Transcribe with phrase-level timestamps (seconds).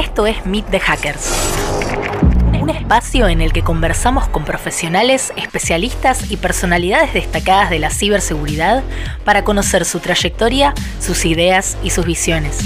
[0.00, 1.30] Esto es Meet the Hackers.
[2.58, 8.82] Un espacio en el que conversamos con profesionales, especialistas y personalidades destacadas de la ciberseguridad
[9.26, 12.60] para conocer su trayectoria, sus ideas y sus visiones.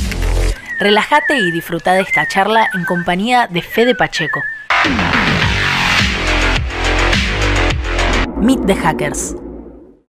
[0.79, 4.41] Relájate y disfruta de esta charla en compañía de Fede Pacheco.
[8.37, 9.35] Meet the Hackers.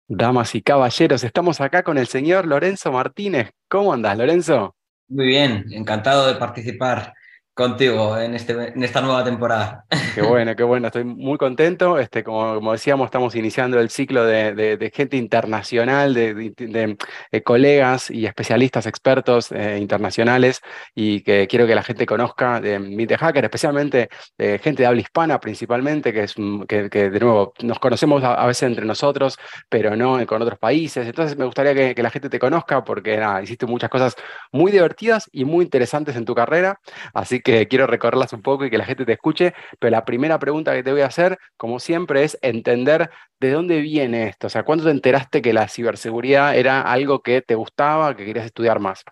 [0.08, 3.52] Damas y caballeros, estamos acá con el señor Lorenzo Martínez.
[3.68, 4.74] ¿Cómo andas, Lorenzo?
[5.12, 7.14] Muy bien, encantado de participar
[7.54, 9.84] contigo en, este, en esta nueva temporada.
[10.14, 11.98] Qué bueno, qué bueno, estoy muy contento.
[11.98, 16.96] Este, como, como decíamos, estamos iniciando el ciclo de, de, gente internacional, de,
[17.44, 20.60] colegas y especialistas, expertos eh, internacionales,
[20.94, 25.00] y que quiero que la gente conozca de Meet the Hacker, especialmente gente de habla
[25.00, 26.34] hispana principalmente, que, es,
[26.68, 29.38] que, que de nuevo nos conocemos a, veces entre nosotros,
[29.68, 31.06] pero no con otros países.
[31.06, 34.16] Entonces me gustaría que, que la gente te conozca porque nada, hiciste muchas cosas
[34.52, 36.80] muy divertidas y muy interesantes en tu carrera,
[37.14, 40.38] así que quiero recorrerlas un poco y que la gente te escuche, pero la primera
[40.38, 44.50] pregunta que te voy a hacer, como siempre, es entender de dónde viene esto, o
[44.50, 48.80] sea, ¿cuándo te enteraste que la ciberseguridad era algo que te gustaba, que querías estudiar
[48.80, 49.04] más?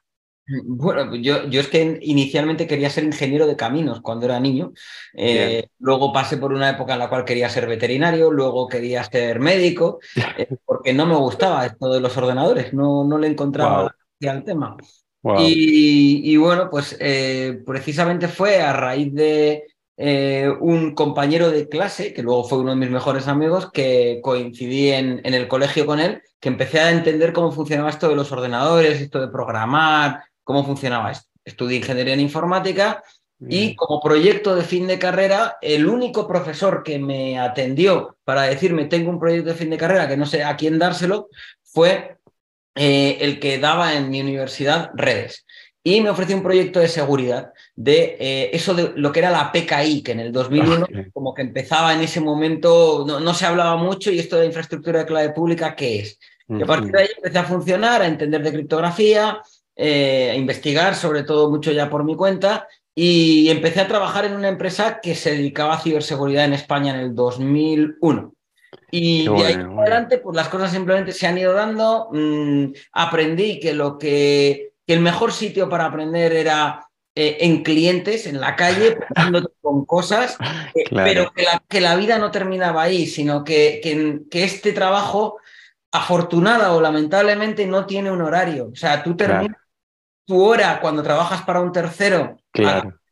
[0.64, 4.72] Bueno, yo, yo es que inicialmente quería ser ingeniero de caminos cuando era niño.
[5.14, 9.38] Eh, luego pasé por una época en la cual quería ser veterinario, luego quería ser
[9.38, 10.00] médico,
[10.38, 13.94] eh, porque no me gustaba esto de los ordenadores, no, no le encontraba
[14.28, 14.76] al tema.
[15.22, 19.64] Y, bueno, pues eh, precisamente fue a raíz de
[19.96, 24.90] eh, un compañero de clase, que luego fue uno de mis mejores amigos, que coincidí
[24.90, 28.32] en, en, el colegio con él, que empecé a entender cómo funcionaba esto de los
[28.32, 31.28] ordenadores, esto de programar, cómo funcionaba esto.
[31.44, 33.02] Estudié ingeniería en informática
[33.48, 38.84] y como proyecto de fin de carrera, el único profesor que me atendió para decirme
[38.84, 41.28] tengo un proyecto de fin de carrera que no sé a quién dárselo
[41.62, 42.18] fue
[42.74, 45.44] eh, el que daba en mi universidad redes.
[45.82, 49.50] Y me ofreció un proyecto de seguridad de eh, eso de lo que era la
[49.50, 54.10] PKI, que en el 2001 como que empezaba en ese momento, no, se hablaba mucho,
[54.10, 56.18] y esto de infraestructura de clave pública, ¿qué es?
[56.48, 59.40] Y a partir de ahí empecé a funcionar, a entender de criptografía,
[59.74, 64.34] eh, a investigar, sobre todo mucho ya por mi cuenta, y empecé a trabajar en
[64.34, 68.34] una empresa que se dedicaba a ciberseguridad en España en el 2001.
[68.90, 72.08] Y de ahí en adelante, pues las cosas simplemente se han ido dando.
[72.12, 78.26] Mm, aprendí que lo que, que, el mejor sitio para aprender era eh, en clientes,
[78.26, 78.98] en la calle,
[79.60, 80.36] con cosas,
[80.74, 85.38] eh, pero que la, que la, vida no terminaba ahí, sino que, que, este trabajo,
[85.92, 88.70] afortunada o lamentablemente, no tiene un horario.
[88.72, 89.56] O sea, tú terminas
[90.24, 92.36] tu hora cuando trabajas para un tercero,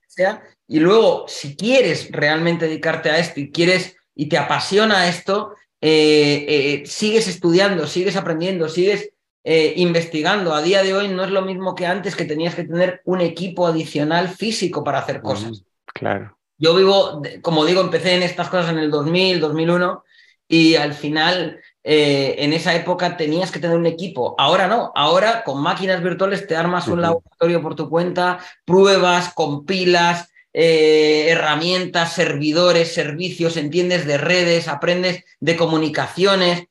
[0.07, 5.55] sea, y luego, si quieres realmente dedicarte a esto y quieres y te apasiona esto,
[5.81, 9.11] eh, eh, sigues estudiando, sigues aprendiendo, sigues
[9.45, 10.53] eh, investigando.
[10.53, 13.21] A día de hoy no es lo mismo que antes que tenías que tener un
[13.21, 15.65] equipo adicional físico para hacer cosas.
[15.87, 16.35] claro.
[16.61, 20.03] Yo vivo, como digo, empecé en estas cosas en el 2000, 2001
[20.49, 24.35] y al final en esa época tenías que tener un equipo.
[24.39, 30.33] Ahora no, ahora con máquinas virtuales te armas un laboratorio por tu cuenta, pruebas, compilas,
[30.53, 36.67] eh, herramientas, servidores, servicios, entiendes de redes, aprendes de comunicaciones,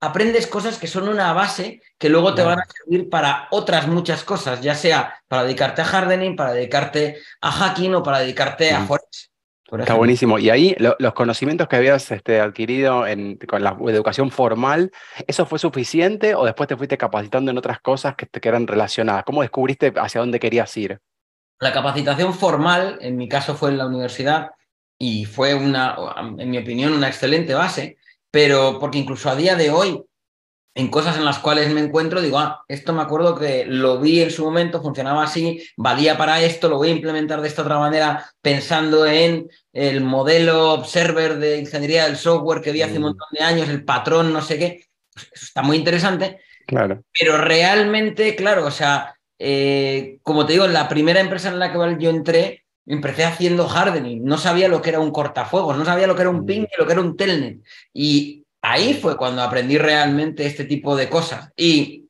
[0.00, 4.24] aprendes cosas que son una base que luego te van a servir para otras muchas
[4.24, 8.84] cosas, ya sea para dedicarte a hardening, para dedicarte a hacking o para dedicarte a
[8.84, 9.30] forex.
[9.70, 10.38] Está buenísimo.
[10.38, 13.04] Y ahí los conocimientos que habías este, adquirido
[13.46, 14.90] con la educación formal,
[15.26, 18.66] ¿eso fue suficiente o después te fuiste capacitando en otras cosas que, te, que eran
[18.66, 19.24] relacionadas?
[19.24, 21.00] ¿Cómo descubriste hacia dónde querías ir?
[21.60, 24.50] La capacitación formal, en mi caso, fue en la universidad
[24.98, 25.96] y fue una,
[26.38, 27.98] en mi opinión, una excelente base,
[28.30, 30.02] pero porque incluso a día de hoy,
[30.74, 34.20] en cosas en las cuales me encuentro, digo, ah, esto me acuerdo que lo vi
[34.22, 37.78] en su momento, funcionaba así, valía para esto, lo voy a implementar de esta otra
[37.78, 43.06] manera, pensando en el modelo observer de ingeniería del software que vi hace un mm.
[43.06, 44.84] montón de años, el patrón, no sé qué.
[45.12, 46.40] Pues eso está muy interesante.
[46.64, 47.02] Claro.
[47.18, 51.96] Pero realmente, claro, o sea, eh, como te digo, la primera empresa en la que
[51.98, 56.14] yo entré, empecé haciendo hardening, no sabía lo que era un cortafuegos, no sabía lo
[56.14, 57.60] que era un ping y lo que era un telnet.
[57.92, 62.06] Y ahí fue cuando aprendí realmente este tipo de cosas y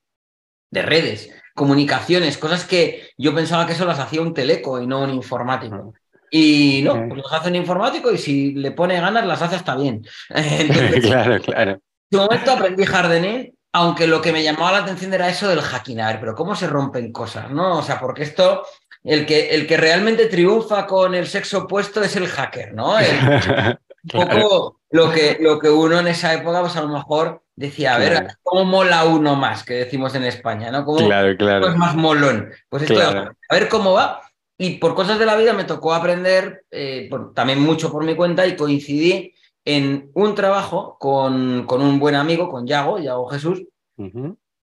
[0.70, 5.02] de redes, comunicaciones, cosas que yo pensaba que eso las hacía un teleco y no
[5.02, 5.94] un informático.
[6.30, 9.76] Y no, pues las hace un informático y si le pone ganas las hace hasta
[9.76, 10.06] bien.
[11.02, 11.72] claro, claro.
[11.72, 15.60] En su momento aprendí hardening aunque lo que me llamaba la atención era eso del
[15.60, 17.50] hacking, a ver, pero ¿cómo se rompen cosas?
[17.50, 17.78] ¿no?
[17.78, 18.64] O sea, porque esto,
[19.04, 22.96] el que, el que realmente triunfa con el sexo opuesto es el hacker, ¿no?
[24.14, 27.94] un poco lo que, lo que uno en esa época, pues a lo mejor decía,
[27.94, 29.64] a ver, ¿cómo mola uno más?
[29.64, 30.84] Que decimos en España, ¿no?
[30.84, 31.68] ¿Cómo, claro, claro.
[31.68, 32.50] es más molón?
[32.68, 34.22] Pues esto, a ver cómo va.
[34.56, 38.46] y por cosas de la vida me tocó aprender eh, también mucho por mi cuenta
[38.46, 39.34] y coincidí
[39.68, 43.64] en un trabajo con, con un buen amigo, con Yago, Yago Jesús,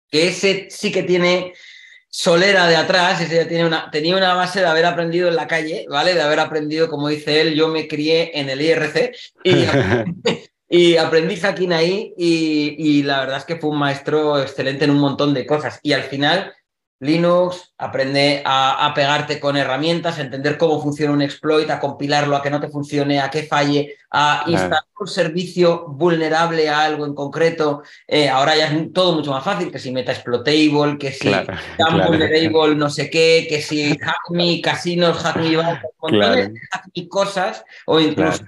[0.09, 1.51] que ese sí que tiene
[2.07, 5.47] solera de atrás, ese ya tiene una, tenía una base de haber aprendido en la
[5.47, 6.13] calle, ¿vale?
[6.13, 9.13] De haber aprendido, como dice él, yo me crié en el IRC
[9.43, 9.65] y,
[10.69, 14.91] y aprendí hacking ahí y, y, la verdad es que fue un maestro excelente en
[14.91, 15.81] un montón de cosas.
[15.83, 16.53] Y al final
[16.99, 22.41] Linux, aprende a, pegarte con herramientas, a entender cómo funciona un exploit, a compilarlo, a
[22.41, 27.13] que no te funcione, a que falle, a instalar un servicio vulnerable a algo en
[27.13, 27.83] concreto.
[28.07, 31.29] Eh, ahora ya es todo mucho más fácil, que si meta exploitable, que si
[31.77, 35.57] claro, vulnerable no sé qué, que si hack me casinos, hack me
[36.01, 36.51] montones
[36.93, 38.45] de cosas, o incluso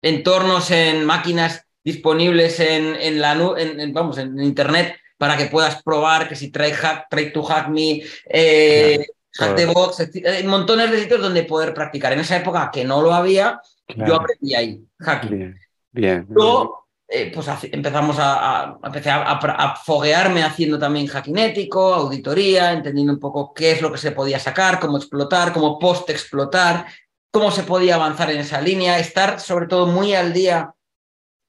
[0.00, 6.28] entornos en máquinas disponibles en, en la en, vamos, en internet para que puedas probar
[6.28, 11.00] que si trae hack, try to hack me, eh, hack the box, hay montones de
[11.00, 12.12] sitios donde poder practicar.
[12.12, 15.58] En esa época que no lo había, yo aprendí ahí, hacking.
[15.92, 16.26] Bien.
[16.28, 23.54] Luego, eh, pues empezamos a, a, foguearme haciendo también hacking ético, auditoría, entendiendo un poco
[23.54, 26.86] qué es lo que se podía sacar, cómo explotar, cómo post-explotar,
[27.30, 30.74] cómo se podía avanzar en esa línea, estar sobre todo muy al día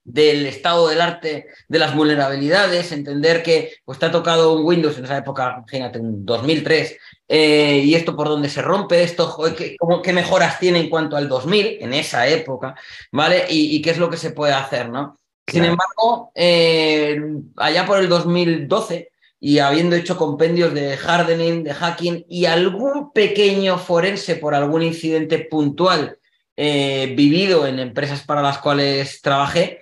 [0.08, 4.96] del estado del arte de las vulnerabilidades, entender que pues, te ha tocado un Windows
[4.96, 6.96] en esa época, imagínate, en 2003,
[7.28, 11.28] eh, y esto por dónde se rompe, esto, ¿qué, qué mejoras tiene en cuanto al
[11.28, 12.74] 2000, en esa época,
[13.12, 13.44] ¿vale?
[13.50, 15.18] Y, qué es lo que se puede hacer, ¿no?
[15.46, 17.20] Sin embargo, eh,
[17.56, 19.10] allá por el 2012,
[19.40, 25.38] y habiendo hecho compendios de hardening, de hacking y algún pequeño forense por algún incidente
[25.38, 26.18] puntual
[26.56, 29.80] eh, vivido en empresas para las cuales trabajé,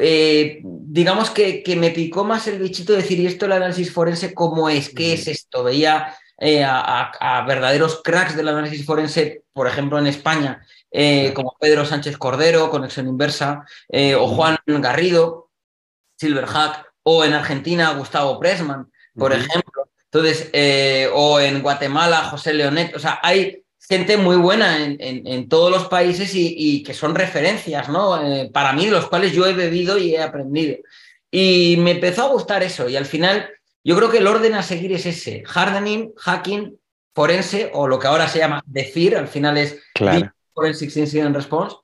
[0.00, 3.92] eh, digamos que, que, me picó más el bichito de decir, ¿y esto el análisis
[3.92, 4.88] forense cómo es?
[4.88, 5.62] ¿Qué es esto?
[5.62, 11.84] Veía eh, a, verdaderos cracks del análisis forense, por ejemplo, en España, eh, como Pedro
[11.84, 13.64] Sánchez Cordero, Conexión Inversa,
[14.18, 15.50] o Juan Garrido,
[16.18, 19.90] Silverhack, o en Argentina, Gustavo Pressman, por ejemplo.
[20.10, 20.50] Entonces,
[21.12, 22.94] o en Guatemala, José Leonet.
[22.96, 28.20] O sea, hay gente muy buena en, todos los países y, que son referencias, ¿no?
[28.20, 30.76] Eh, para mí, los cuales yo he bebido y he aprendido.
[31.30, 33.50] Y me empezó a gustar eso y al final
[33.82, 36.78] yo creo que el orden a seguir es ese, hardening, hacking,
[37.14, 39.78] forense o lo que ahora se llama DEFIR, al final es
[40.54, 41.76] Forensic Incident Response.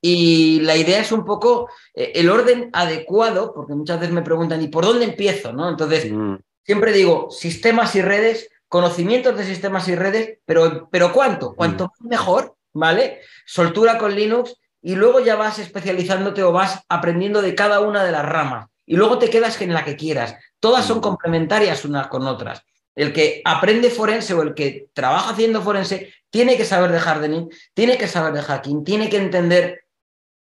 [0.00, 4.62] Y la idea es un poco eh, el orden adecuado, porque muchas veces me preguntan,
[4.62, 5.52] ¿y por dónde empiezo?
[5.52, 5.68] ¿no?
[5.68, 6.36] Entonces, mm.
[6.64, 11.54] siempre digo, sistemas y redes, conocimientos de sistemas y redes, pero, pero ¿cuánto?
[11.54, 12.08] Cuanto mm.
[12.08, 13.20] mejor, ¿vale?
[13.44, 18.12] Soltura con Linux y luego ya vas especializándote o vas aprendiendo de cada una de
[18.12, 20.36] las ramas y luego te quedas en la que quieras.
[20.60, 21.02] Todas son mm.
[21.02, 22.62] complementarias unas con otras.
[22.94, 27.48] El que aprende forense o el que trabaja haciendo forense tiene que saber de hardening,
[27.74, 29.85] tiene que saber de hacking, tiene que entender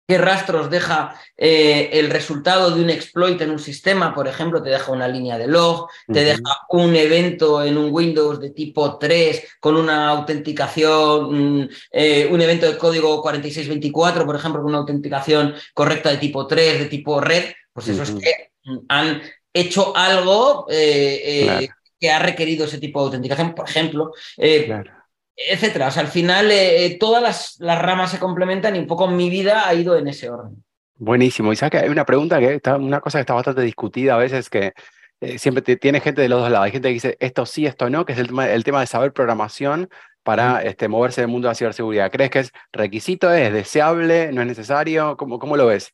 [0.08, 4.70] qué rastros deja eh, el resultado de un exploit en un sistema, por ejemplo, te
[4.70, 9.58] deja una línea de log, te deja un evento en un Windows de tipo 3
[9.60, 15.56] con una autenticación, mm, eh, un evento de código 4624, por ejemplo, con una autenticación
[15.74, 18.52] correcta de tipo 3, de tipo red, pues eso es que
[18.90, 19.22] han
[19.54, 21.68] hecho algo eh,
[22.00, 24.12] que ha requerido ese tipo de autenticación, por ejemplo.
[24.36, 25.03] Claro
[25.36, 25.88] etcétera.
[25.88, 29.08] O sea, al final eh, eh, todas las, las, ramas se complementan y un poco
[29.08, 30.64] mi vida ha ido en ese orden.
[30.96, 31.52] Buenísimo.
[31.52, 34.18] Y sabes que hay una pregunta que está, una cosa que está bastante discutida a
[34.18, 34.74] veces que
[35.22, 36.66] eh, siempre tiene gente de los dos lados.
[36.66, 38.88] Hay gente que dice esto sí, esto no, que es el tema, el tema de
[38.88, 39.90] saber programación
[40.24, 42.12] para este, moverse en el mundo de la ciberseguridad.
[42.12, 45.18] ¿Crees que es requisito, es deseable, no es necesario?
[45.18, 45.94] ¿Cómo, cómo lo ves?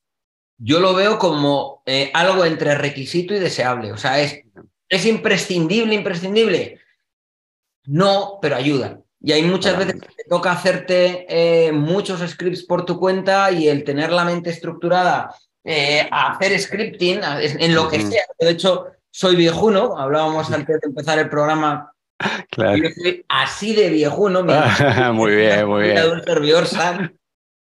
[0.58, 1.81] Yo lo veo como
[2.13, 3.93] algo entre requisito y deseable.
[3.93, 4.41] O sea, es,
[4.89, 6.81] es imprescindible, imprescindible.
[7.86, 9.00] No, pero ayuda.
[9.21, 13.67] Y hay muchas veces que te toca hacerte eh, muchos scripts por tu cuenta y
[13.67, 18.23] el tener la mente estructurada eh, a hacer scripting en lo que sea.
[18.39, 21.91] De hecho, soy viejuno, hablábamos antes de empezar el programa.
[22.49, 22.77] Claro.
[22.77, 24.43] Yo soy así de viejuno.
[25.13, 26.11] muy bien, muy bien.
[26.11, 27.13] un servidor SAN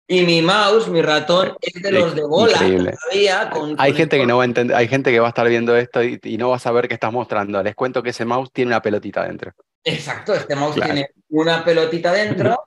[0.07, 3.49] y mi mouse, mi ratón, es de los de bola todavía.
[3.77, 6.03] hay gente que no va a entender, hay gente que va a estar viendo esto
[6.03, 7.63] y, y, no va a saber qué estás mostrando.
[7.63, 9.53] Les cuento que ese mouse tiene una pelotita dentro.
[9.87, 12.63] Exacto, este mouse tiene una pelotita dentro,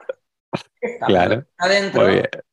[1.07, 1.45] claro.
[1.59, 2.07] adentro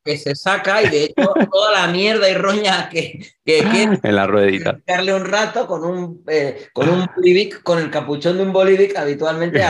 [0.04, 4.26] que se saca y de hecho toda la mierda y roña que, que, en la
[4.26, 4.80] ruedita.
[4.86, 8.96] Darle un rato con un, eh, con un bolivic, con el capuchón de un bolivic
[8.96, 9.62] habitualmente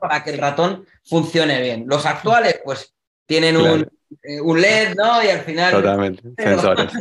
[0.00, 1.84] para que el ratón funcione bien.
[1.86, 2.92] Los actuales pues
[3.24, 3.88] tienen un,
[4.22, 5.22] eh, un LED, ¿no?
[5.22, 5.72] Y al final...
[5.72, 6.92] Totalmente, sensores.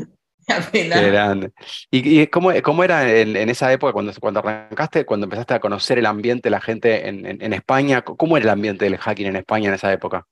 [0.72, 1.52] Qué grande.
[1.92, 6.00] ¿Y, y cómo, cómo, era en, esa época, cuando, cuando arrancaste, cuando empezaste a conocer
[6.00, 8.02] el ambiente, la gente en, en, España?
[8.02, 10.26] ¿Cómo era el ambiente del hacking en España en esa época?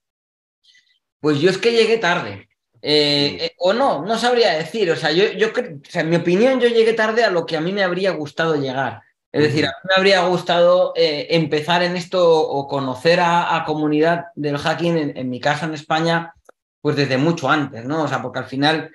[1.20, 2.48] Pues yo es que llegué tarde.
[2.82, 4.90] Eh, eh, o no, no sabría decir.
[4.92, 7.58] O sea, yo, yo o sea, en mi opinión, yo llegué tarde a lo que
[7.58, 9.02] a mí me habría gustado llegar.
[9.32, 14.28] Es decir, a mí me habría gustado eh, empezar en esto o conocer a, comunidad
[14.36, 16.34] del hacking, en, mi caso en España,
[16.80, 18.04] pues desde mucho antes, ¿no?
[18.04, 18.92] O sea, porque al final,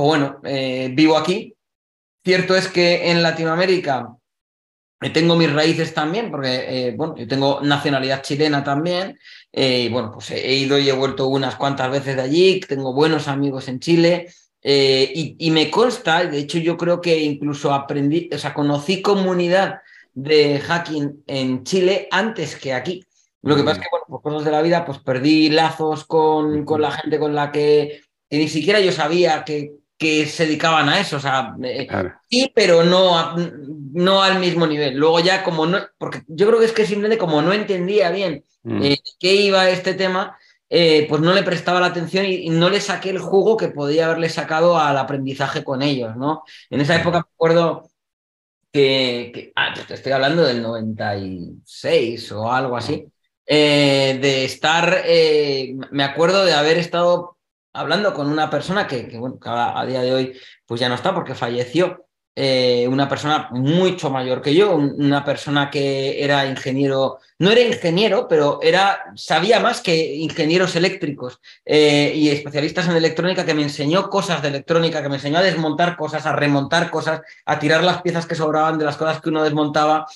[0.00, 0.40] pues bueno,
[0.94, 1.54] vivo aquí.
[2.24, 4.14] Cierto es que en Latinoamérica
[5.08, 9.18] tengo mis raíces también, porque, bueno, yo tengo nacionalidad chilena también,
[9.50, 12.92] eh, y bueno, pues he ido y he vuelto unas cuantas veces de allí, tengo
[12.92, 14.28] buenos amigos en Chile.
[14.62, 19.80] Eh, y, me consta, de hecho yo creo que incluso aprendí, o sea, conocí comunidad
[20.12, 23.02] de hacking en Chile antes que aquí.
[23.40, 26.66] Lo que pasa es que, bueno, por cosas de la vida, pues perdí lazos con,
[26.66, 30.98] con la gente con la que, ni siquiera yo sabía que, que se dedicaban a
[30.98, 31.18] eso.
[31.18, 31.86] O sea, eh,
[32.30, 33.36] sí, pero no,
[33.92, 34.96] no al mismo nivel.
[34.96, 38.42] Luego ya como no, porque yo creo que es que simplemente como no entendía bien
[38.62, 38.82] mm.
[38.82, 40.38] eh, qué iba este tema,
[40.70, 44.06] eh, pues no le prestaba la atención y, no le saqué el jugo que podía
[44.06, 46.44] haberle sacado al aprendizaje con ellos, ¿no?
[46.70, 47.90] En esa época me acuerdo
[48.72, 53.04] que, ah, te estoy hablando del 96 o algo así,
[53.46, 55.04] de estar,
[55.90, 57.36] me acuerdo de haber estado
[57.72, 61.34] hablando con una persona que, bueno, a, día de hoy pues ya no está porque
[61.34, 67.60] falleció, eh, una persona mucho mayor que yo, una persona que era ingeniero, no era
[67.60, 73.64] ingeniero, pero era, sabía más que ingenieros eléctricos eh, y especialistas en electrónica que me
[73.64, 77.82] enseñó cosas de electrónica, que me enseñó a desmontar cosas, a remontar cosas, a tirar
[77.82, 80.06] las piezas que sobraban de las cosas que uno desmontaba.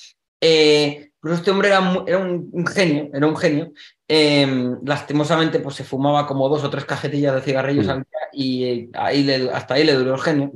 [0.47, 3.71] Eh, pues este hombre era, era un, genio, era un genio,
[4.07, 7.89] Em, lastimosamente, pues se fumaba como dos o tres cajetillas de cigarrillos mm.
[7.89, 10.51] al día y eh, ahí hasta ahí le duró el genio.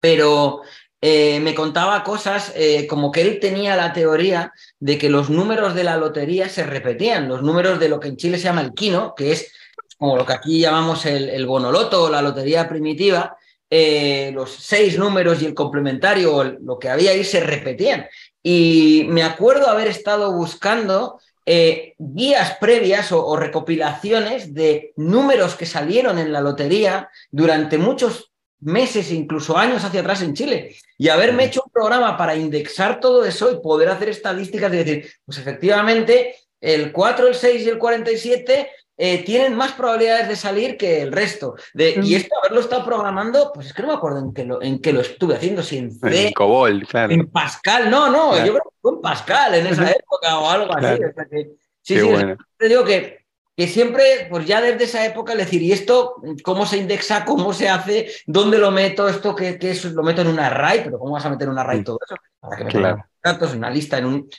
[0.00, 0.62] Pero
[1.00, 5.74] eh, me contaba cosas eh, como que él tenía la teoría de que los números
[5.74, 8.74] de la lotería se repetían, los números de lo que en Chile se llama el
[8.74, 9.52] quino, que es
[9.96, 13.36] como lo que aquí llamamos el, el bonoloto o la lotería primitiva,
[14.32, 18.06] los seis números y el complementario, lo que había ahí, se repetían.
[18.42, 26.18] Y me acuerdo haber estado buscando eh, guías previas o, recopilaciones de números que salieron
[26.18, 30.76] en la lotería durante muchos meses, incluso años hacia atrás en Chile.
[30.98, 35.10] Y haberme hecho un programa para indexar todo eso y poder hacer estadísticas y decir,
[35.24, 40.76] pues efectivamente, el 4, el 6 y el 47 eh, tienen más probabilidades de salir
[40.76, 41.54] que el resto.
[41.72, 44.60] De, Y esto, haberlo estado programando, pues es que no me acuerdo en qué lo,
[44.60, 47.12] en qué lo estuve haciendo, si en C, en Cobol, claro.
[47.12, 50.76] En Pascal, no, no, yo creo que fue en Pascal en esa época o algo
[50.76, 51.00] así.
[51.80, 52.08] sí, sí,
[52.56, 53.24] te digo que,
[53.56, 57.24] que siempre, pues ya desde esa época, le decir, ¿y esto cómo se indexa?
[57.24, 58.10] ¿Cómo se hace?
[58.26, 59.08] ¿Dónde lo meto?
[59.08, 59.84] ¿Esto qué, qué es?
[59.84, 62.16] Lo meto en un array, pero ¿cómo vas a meter en un array todo eso?
[62.40, 63.04] Para que me claro.
[63.22, 64.30] datos, en una lista, en un.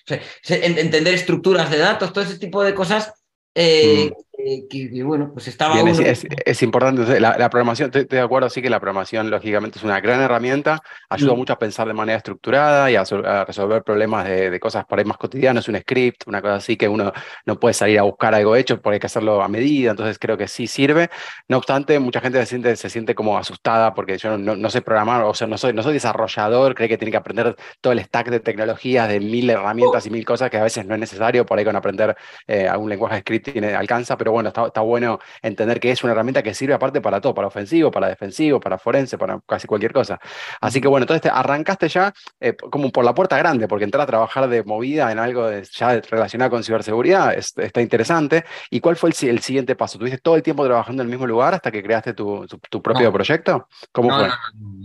[0.50, 3.14] entender estructuras de datos, todo ese tipo de cosas.
[3.56, 4.29] Eh, mm
[4.70, 5.76] que, bueno, pues estaba...
[5.80, 10.22] es, importante, la, programación, estoy, de acuerdo, sí que la programación lógicamente es una gran
[10.22, 10.80] herramienta,
[11.10, 11.38] ayuda mm.
[11.38, 13.04] mucho a pensar de manera estructurada y a,
[13.46, 17.12] resolver problemas de, cosas por ahí más cotidianas, un script, una cosa así que uno
[17.46, 20.38] no puede salir a buscar algo hecho porque hay que hacerlo a medida, entonces creo
[20.38, 21.10] que sí sirve.
[21.48, 25.24] No obstante, mucha gente se siente, se siente como asustada porque yo no, sé programar,
[25.24, 28.30] o sea, no soy, no soy desarrollador, cree que tiene que aprender todo el stack
[28.30, 31.58] de tecnologías, de mil herramientas y mil cosas que a veces no es necesario, por
[31.58, 32.16] ahí con aprender
[32.48, 36.14] eh, algún lenguaje de script tiene, alcanza, pero bueno, está, bueno entender que es una
[36.14, 39.94] herramienta que sirve aparte para todo, para ofensivo, para defensivo, para forense, para casi cualquier
[39.94, 40.20] cosa.
[40.62, 44.08] Así que bueno, entonces arrancaste ya eh, como por la puerta grande, porque entrar a
[44.08, 48.46] trabajar de movida en algo ya relacionado con ciberseguridad está interesante.
[48.70, 49.98] ¿Y cuál fue el, siguiente paso?
[49.98, 52.46] ¿Tuviste todo el tiempo trabajando en el mismo lugar hasta que creaste tu,
[52.84, 53.68] propio proyecto?
[53.92, 54.30] ¿Cómo fue?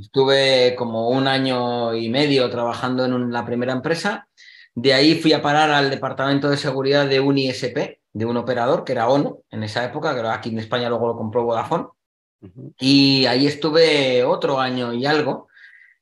[0.01, 4.29] Estuve como un año y medio trabajando en la primera empresa.
[4.75, 8.85] De ahí fui a parar al departamento de seguridad de un ISP, de un operador
[8.85, 11.89] que era ONU en esa época, que aquí en España luego lo compró Vodafone.
[12.79, 15.49] Y ahí estuve otro año y algo.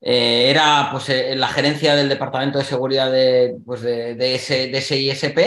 [0.00, 4.78] Eh, era pues en la gerencia del departamento de seguridad de, pues, de, ese, de
[4.78, 5.38] ese ISP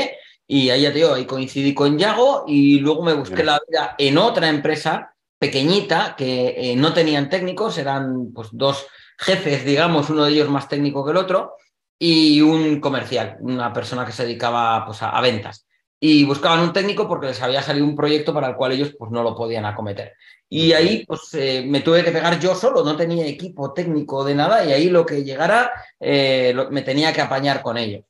[0.47, 3.95] y ahí ya te digo, ahí coincidí con Yago y luego me busqué la vida
[3.97, 10.23] en otra empresa pequeñita que eh, no tenían técnicos, eran pues dos jefes, digamos, uno
[10.23, 11.55] de ellos más técnico que el otro
[11.99, 15.64] y un comercial, una persona que se dedicaba pues, a ventas
[15.99, 19.11] y buscaban un técnico porque les había salido un proyecto para el cual ellos pues,
[19.11, 20.13] no lo podían acometer.
[20.49, 24.35] Y ahí pues, eh, me tuve que pegar yo solo, no tenía equipo técnico de
[24.35, 28.03] nada y ahí lo que llegara eh, me tenía que apañar con ellos.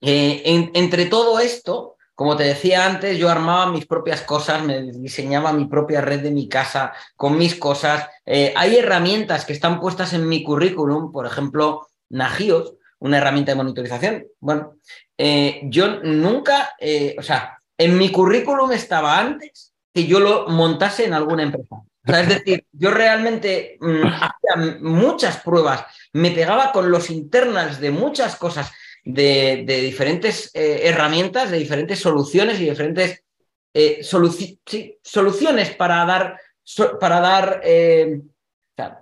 [0.00, 5.52] Eh, entre todo esto, como te decía antes, yo armaba mis propias cosas, me diseñaba
[5.52, 8.08] mi propia red de mi casa con mis cosas.
[8.26, 14.26] Hay herramientas que están puestas en mi currículum, por ejemplo, Nagios, una herramienta de monitorización.
[14.38, 14.76] Bueno,
[15.18, 21.04] eh, yo nunca, eh, o sea, en mi currículum estaba antes que yo lo montase
[21.04, 21.82] en alguna empresa.
[22.04, 28.36] es decir, yo realmente mm, hacía muchas pruebas, me pegaba con los internals de muchas
[28.36, 28.70] cosas,
[29.04, 33.24] de, diferentes eh, herramientas, de diferentes soluciones y diferentes
[35.02, 36.38] soluciones para dar,
[37.00, 37.62] para dar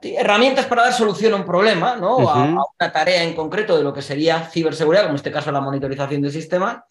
[0.02, 2.28] herramientas para dar solución a un problema, ¿no?
[2.28, 5.60] a, una tarea en concreto de lo que sería ciberseguridad, como en este caso la
[5.60, 6.84] monitorización del sistema,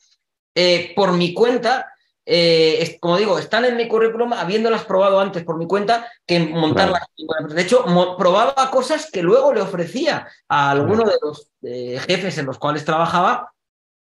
[0.55, 1.93] eh, por mi cuenta,
[2.25, 7.03] eh, como digo, están en mi currículum habiéndolas probado antes por mi cuenta que montarlas.
[7.50, 7.86] De hecho,
[8.17, 12.86] probaba cosas que luego le ofrecía a alguno de los eh, jefes en los cuales
[12.86, 13.53] trabajaba.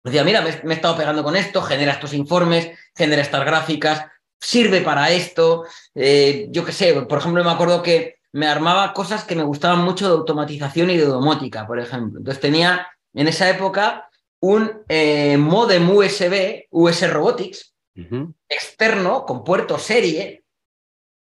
[0.03, 4.07] Decía, mira, me, me, he estado pegando con esto, genera estos informes, genera estas gráficas,
[4.41, 5.65] sirve para esto.
[5.95, 10.07] yo qué sé, por ejemplo, me acuerdo que me armaba cosas que me gustaban mucho
[10.07, 12.21] de automatización y de domótica, por ejemplo.
[12.21, 14.09] Entonces tenía en esa época
[14.41, 17.75] un eh, modem USB, US Robotics,
[18.49, 20.45] externo, con puerto serie,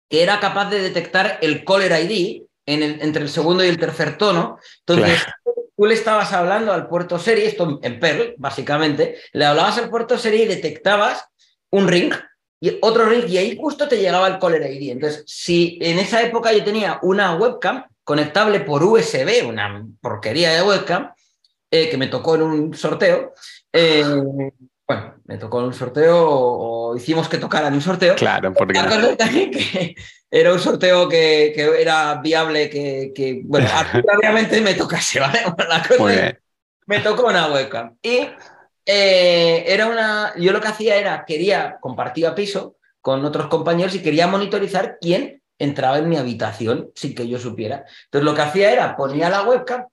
[0.08, 3.80] que era capaz de detectar el caller ID en el, entre el segundo y el
[3.80, 4.60] tercer tono.
[4.86, 5.26] Entonces,
[5.76, 10.16] tú le estabas hablando al puerto serie, esto en Perl, básicamente, le hablabas al puerto
[10.20, 11.26] serie y detectabas
[11.72, 12.14] un ring
[12.62, 14.92] y otro ring, y ahí justo te llegaba el Caller ID.
[14.92, 20.64] Entonces, si en esa época yo tenía una webcam conectable por USB, una porquería de
[20.64, 21.12] webcam,
[21.72, 23.34] eh, que me tocó en un sorteo,
[23.72, 24.04] eh,
[24.88, 28.16] bueno, me tocó en un sorteo o, hicimos que tocara en un sorteo.
[28.16, 28.74] Claro, porque...
[28.74, 29.96] que
[30.32, 33.70] era un sorteo que, era viable, que, bueno,
[34.18, 35.40] obviamente me tocase, ¿vale?
[35.70, 36.38] La cosa
[36.88, 37.96] me tocó una webcam.
[38.02, 38.28] Y
[38.92, 40.34] eh, era una.
[40.36, 45.44] Yo lo que hacía era, quería, compartir piso con otros compañeros y quería monitorizar quién
[45.60, 47.86] entraba en mi habitación sin que yo supiera.
[48.06, 49.86] Entonces lo que hacía era ponía la webcam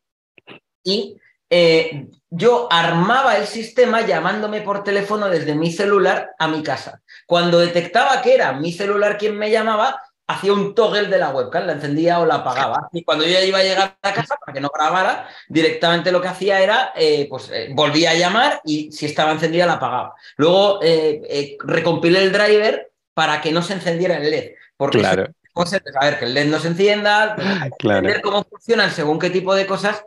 [0.82, 7.02] y eh, yo armaba el sistema llamándome por teléfono desde mi celular a mi casa.
[7.26, 11.66] Cuando detectaba que era mi celular quien me llamaba, hacía un toggle de la webcam,
[11.66, 12.88] la encendía o la apagaba.
[12.92, 16.20] Y cuando yo ya iba a llegar a casa, para que no grabara, directamente lo
[16.20, 20.14] que hacía era, eh, pues eh, volvía a llamar y si estaba encendida la apagaba.
[20.36, 24.52] Luego eh, recompilé el driver para que no se encendiera el LED.
[24.76, 25.28] Porque claro.
[25.54, 27.36] a ver, que el LED no se encienda,
[27.80, 30.04] entender cómo funcionan según qué tipo de cosas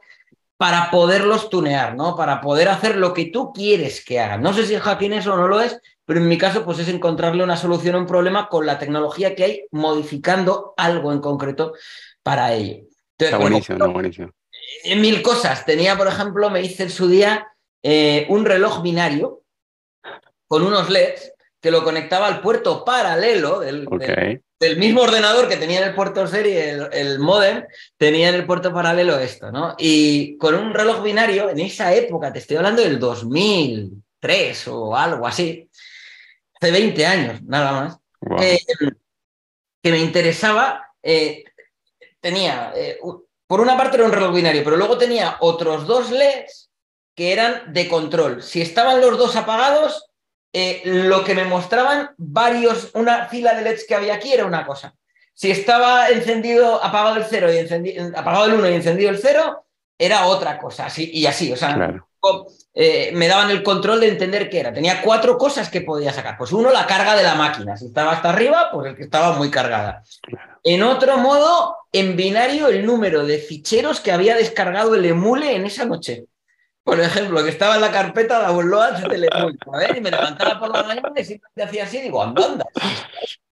[0.59, 2.17] para poderlos tunear, ¿no?
[2.17, 4.41] Para poder hacer lo que tú quieres que hagan.
[4.41, 6.79] No sé si el hacking es o no lo es, pero en mi caso, pues
[6.79, 11.21] es encontrarle una solución a un problema con la tecnología que hay, modificando algo en
[11.21, 11.75] concreto
[12.23, 12.83] para ello.
[13.17, 14.31] está buenísimo, está buenísimo.
[14.83, 15.65] En eh, mil cosas.
[15.65, 17.47] Tenía, por ejemplo, me hice en su día
[17.81, 19.43] eh, un reloj binario
[20.45, 23.87] con unos LEDs que lo conectaba al puerto paralelo del,
[24.77, 27.65] mismo ordenador que tenía en el puerto serie, el, el modem,
[27.97, 29.75] tenía en el puerto paralelo esto, ¿no?
[29.77, 35.27] Y con un reloj binario, en esa época, te estoy hablando del 2003 o algo
[35.27, 35.69] así,
[36.59, 37.99] hace 20 años, nada más,
[38.41, 38.59] eh,
[39.81, 41.43] que me interesaba, eh,
[42.19, 42.99] tenía, eh,
[43.47, 46.69] por una parte era un reloj binario, pero luego tenía otros dos LEDs
[47.15, 48.43] que eran de control.
[48.43, 50.08] Si estaban los dos apagados,
[50.85, 54.95] lo que me mostraban varios, una fila de LEDs que había aquí era una cosa.
[55.33, 59.65] Si estaba encendido, apagado el cero y apagado el 1 y encendido el cero,
[59.97, 62.01] era otra cosa, así, y así, o sea,
[62.73, 64.73] eh, me daban el control de entender qué era.
[64.73, 66.37] Tenía cuatro cosas que podía sacar.
[66.37, 67.75] Pues uno, la carga de la máquina.
[67.77, 70.03] Si estaba hasta arriba, pues el que estaba muy cargada.
[70.63, 75.65] En otro modo, en binario, el número de ficheros que había descargado el emule en
[75.65, 76.25] esa noche.
[76.83, 79.57] Por ejemplo, que estaba en la carpeta de downloads del emule.
[79.71, 82.65] A ver, y me levantaba por la mañana y siempre hacía así, digo, anda, anda.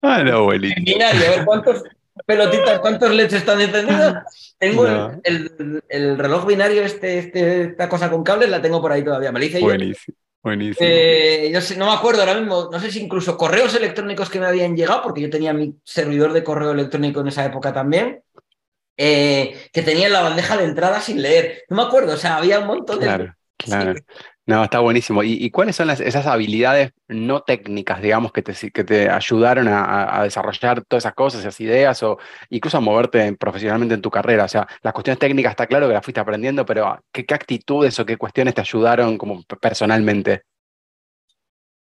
[0.01, 1.83] Ah, no, binario, a ver cuántos
[2.25, 4.13] pelotitas, ¿cuántos LEDs están encendidos?
[4.57, 4.85] Tengo
[5.23, 9.31] el, reloj binario, este, este, esta cosa con cables, la tengo por ahí todavía.
[9.31, 10.87] Me lo buenísimo, Buenísimo.
[10.87, 14.45] Eh, yo no me acuerdo ahora mismo, no sé si incluso correos electrónicos que me
[14.45, 18.21] habían llegado, porque yo tenía mi servidor de correo electrónico en esa época también,
[18.97, 21.63] eh, que tenía la bandeja de entrada sin leer.
[21.69, 23.05] No me acuerdo, o sea, había un montón de...
[23.05, 23.95] Claro, claro.
[24.47, 25.23] No, está buenísimo.
[25.23, 30.83] ¿Y, cuáles son esas habilidades no técnicas, digamos, que te, que te ayudaron a, desarrollar
[30.85, 32.19] todas esas cosas, esas ideas, o
[32.51, 34.43] incluso a moverte profesionalmente en tu carrera?
[34.43, 38.05] O sea, las cuestiones técnicas está claro que las fuiste aprendiendo, pero ¿qué, actitudes o
[38.05, 40.43] qué cuestiones te ayudaron como personalmente?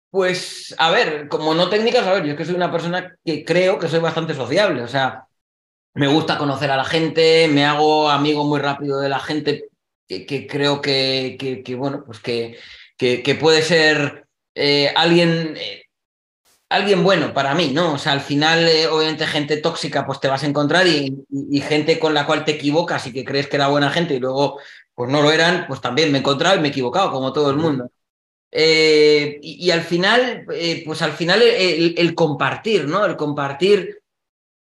[0.09, 3.45] Pues, a ver, como no técnicas, a ver, yo es que soy una persona que
[3.45, 5.26] creo que soy bastante sociable, o sea,
[5.97, 9.65] me gusta conocer a la gente, me hago amigo muy rápido de la gente
[10.07, 15.85] que, creo que, bueno, pues que, puede ser eh, alguien, eh,
[16.69, 17.93] alguien bueno para mí, ¿no?
[17.93, 21.17] O sea, al final, obviamente, gente tóxica, pues te vas a encontrar y,
[21.61, 24.59] gente con la cual te equivocas y que crees que era buena gente y luego,
[24.93, 27.49] pues no lo eran, pues también me he encontrado y me he equivocado, como todo
[27.49, 27.89] el mundo.
[28.51, 30.45] y, al final,
[30.85, 33.03] pues al final el, compartir, ¿no?
[33.03, 34.03] El compartir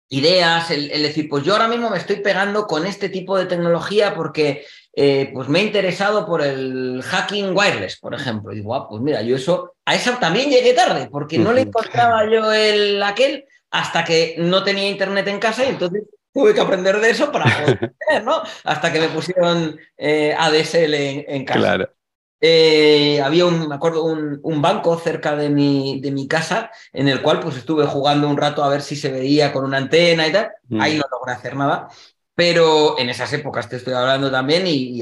[0.09, 4.15] ideas, el, decir, pues yo ahora mismo me estoy pegando con este tipo de tecnología
[4.15, 8.51] porque eh, pues me he interesado por el hacking wireless, por ejemplo.
[8.51, 11.61] Y digo, ah, pues mira, yo eso, a eso también llegué tarde, porque no le
[11.61, 16.61] encontraba yo el aquel hasta que no tenía internet en casa y entonces tuve que
[16.61, 17.93] aprender de eso para poder
[18.23, 18.41] ¿no?
[18.63, 21.59] Hasta que me pusieron eh, ADSL en, casa.
[21.59, 21.96] Claro.
[22.39, 27.21] Eh, había un, me acuerdo, un, banco cerca de mi, de mi, casa en el
[27.21, 30.31] cual pues estuve jugando un rato a ver si se veía con una antena y
[30.31, 30.51] tal.
[30.79, 30.99] Ahí mm.
[30.99, 31.87] no logré hacer nada.
[32.35, 35.01] Pero en esas épocas te estoy hablando también y,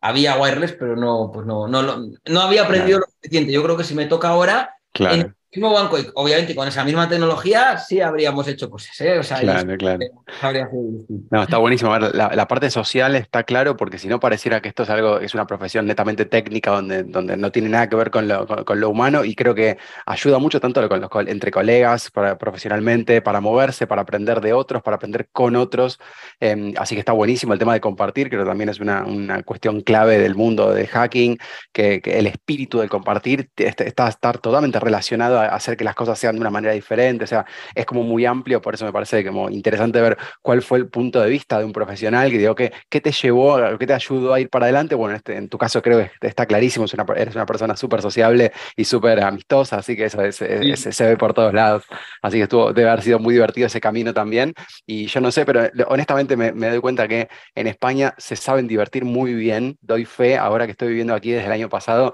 [0.00, 3.52] había wireless, pero no, pues no, no, no, había aprendido lo suficiente.
[3.52, 7.08] Yo creo que si me toca ahora, claro mismo banco y obviamente con esa misma
[7.08, 8.98] tecnología sí habríamos hecho cosas.
[9.00, 9.20] ¿eh?
[9.40, 10.00] claro, claro.
[11.30, 11.96] No, está buenísimo.
[11.98, 15.46] la, parte social está claro porque si no pareciera que esto es algo, es una
[15.46, 19.24] profesión netamente técnica donde, donde no tiene nada que ver con lo, con, lo humano
[19.24, 24.02] y creo que ayuda mucho tanto con los, entre colegas, para, profesionalmente, para moverse, para
[24.02, 25.98] aprender de otros, para aprender con otros.
[26.40, 29.42] Em, así que está buenísimo el tema de compartir, creo que también es una, una
[29.42, 31.38] cuestión clave del mundo de hacking,
[31.72, 36.34] que, el espíritu del compartir está, está, está totalmente relacionado hacer que las cosas sean
[36.34, 39.50] de una manera diferente, o sea, es como muy amplio, por eso me parece como
[39.50, 43.00] interesante ver cuál fue el punto de vista de un profesional, que digo, ¿qué, qué
[43.00, 44.94] te llevó, qué te ayudó a ir para adelante?
[44.94, 48.84] Bueno, este, en tu caso creo que está clarísimo, eres una persona súper sociable y
[48.84, 51.84] súper amistosa, así que eso se ve por todos lados,
[52.22, 54.54] así que estuvo, debe haber sido muy divertido ese camino también,
[54.86, 58.66] y yo no sé, pero honestamente me, me doy cuenta que en España se saben
[58.66, 62.12] divertir muy bien, doy fe, ahora que estoy viviendo aquí desde el año pasado,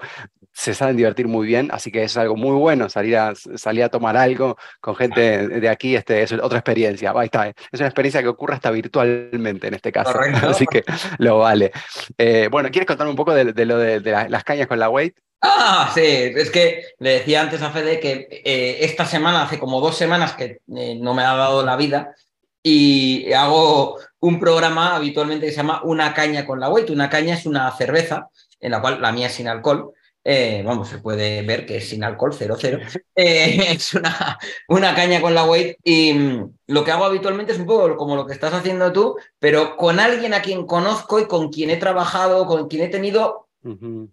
[0.51, 3.89] se saben divertir muy bien, así que es algo muy bueno salir a, salir a
[3.89, 8.21] tomar algo con gente de aquí, este, es otra experiencia, ahí está, es una experiencia
[8.21, 10.83] que ocurre hasta virtualmente en este caso, así que
[11.17, 11.71] lo vale.
[12.17, 15.15] Eh, bueno, ¿quieres contarme un poco de, lo de, las cañas con la weight?
[15.41, 19.79] Ah, sí, es que le decía antes a Fede que eh, esta semana, hace como
[19.79, 22.13] dos semanas que eh, no me ha dado la vida
[22.61, 26.89] y hago un programa habitualmente que se llama Una caña con la weight.
[26.89, 28.27] Una caña es una cerveza,
[28.59, 31.89] en la cual la mía es sin alcohol, eh, vamos, se puede ver que es
[31.89, 33.01] sin alcohol, 0-0.
[33.15, 37.59] Eh, es una, una, caña con la weight y mm, lo que hago habitualmente es
[37.59, 41.25] un poco como lo que estás haciendo tú, pero con alguien a quien conozco y
[41.25, 43.47] con quien he trabajado, con quien he tenido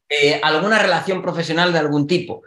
[0.08, 2.42] eh, alguna relación profesional de algún tipo.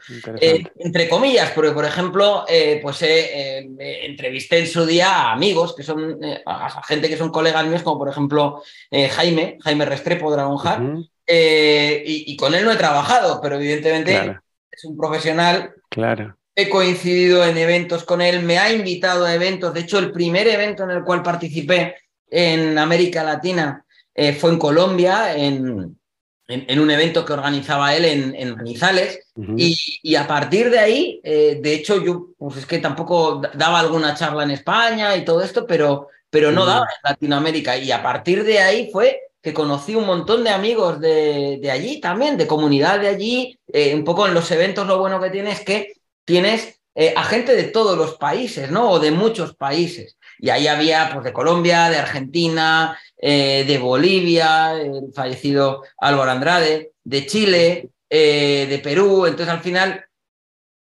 [0.78, 2.46] entre comillas, porque por ejemplo,
[2.82, 7.84] pues entrevisté en su día a amigos que son, a gente que son colegas míos,
[7.84, 11.10] como por ejemplo Jaime, Jaime Restrepo, Dragon Heart.
[11.32, 14.36] Eh, y, con él no he trabajado, pero evidentemente
[14.72, 15.76] es un profesional.
[15.88, 16.36] Claro.
[16.56, 19.72] He coincidido en eventos con él, me ha invitado a eventos.
[19.72, 21.98] De hecho, el primer evento en el cual participé
[22.32, 26.00] en América Latina eh, fue en Colombia, en,
[26.48, 29.20] en, un evento que organizaba él en, en Manizales.
[29.56, 34.16] y, a partir de ahí, eh, de hecho, yo, pues es que tampoco daba alguna
[34.16, 37.78] charla en España y todo esto, pero, pero no daba en Latinoamérica.
[37.78, 42.00] Y a partir de ahí fue que conocí un montón de amigos de, de allí
[42.02, 43.60] también, de comunidad de allí.
[43.72, 45.94] Eh, un poco en los eventos lo bueno que tienes es que
[46.26, 48.90] tienes eh, a gente de todos los países, ¿no?
[48.92, 50.18] O de muchos países.
[50.40, 56.92] Y ahí había, pues, de Colombia, de Argentina, eh, de Bolivia, el fallecido Álvaro Andrade,
[57.04, 59.26] de Chile, de Perú.
[59.26, 60.06] Entonces, al final,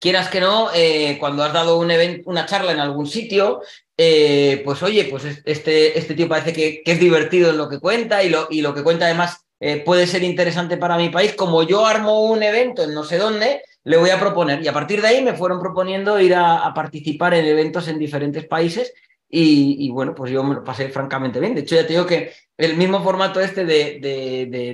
[0.05, 0.69] quieras que no,
[1.19, 1.91] cuando has dado un
[2.25, 3.61] una charla en algún sitio,
[3.97, 8.23] eh, pues oye, pues este, este tío parece que, es divertido en lo que cuenta
[8.23, 11.33] y lo, y lo que cuenta además eh, puede ser interesante para mi país.
[11.33, 14.61] Como yo armo un evento en no sé dónde, le voy a proponer.
[14.61, 18.45] Y a partir de ahí me fueron proponiendo ir a, participar en eventos en diferentes
[18.45, 18.93] países
[19.37, 21.53] y, bueno, pues yo me lo pasé francamente bien.
[21.53, 23.99] De hecho, ya te digo que el mismo formato este de,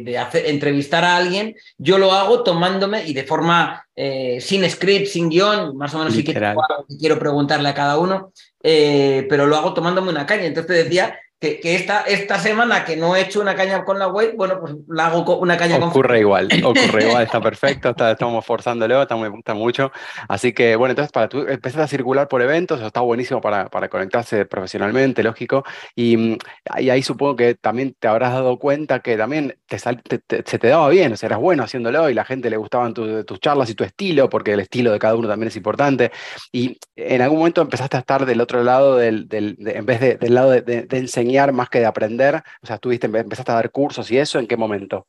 [0.05, 5.07] de, hacer, entrevistar a alguien, yo lo hago tomándome y de forma eh, sin script,
[5.07, 6.55] sin guion, más o menos si quiero,
[6.99, 10.45] quiero preguntarle a cada uno, eh, pero lo hago tomándome una caña.
[10.45, 14.07] Entonces te decía que, esta, esta, semana que no he hecho una caña con la
[14.07, 15.89] web, bueno, pues la hago con una caña ocurre con...
[15.89, 19.91] Ocurre igual, ocurre igual, está perfecto, estamos forzándolo, está, me gusta mucho.
[20.27, 23.89] Así que, bueno, entonces para tú empezar a circular por eventos, está buenísimo para, para
[23.89, 25.63] conectarse profesionalmente, lógico,
[25.95, 26.37] y,
[26.69, 31.13] ahí supongo que también te habrás dado cuenta que también te, se te daba bien,
[31.13, 34.29] o sea, eras bueno haciéndolo y la gente le gustaban tus charlas y tu estilo,
[34.29, 36.11] porque el estilo de cada uno también es importante,
[36.51, 40.17] y en algún momento empezaste a estar del otro lado, del, del en vez de,
[40.17, 42.43] del lado de enseñar, más que de aprender?
[42.61, 45.07] O sea, estuviste, empezaste a dar cursos y eso, ¿en qué momento?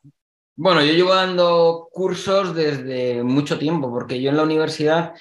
[0.54, 5.14] Bueno, yo llevo dando cursos desde mucho tiempo, porque yo en la universidad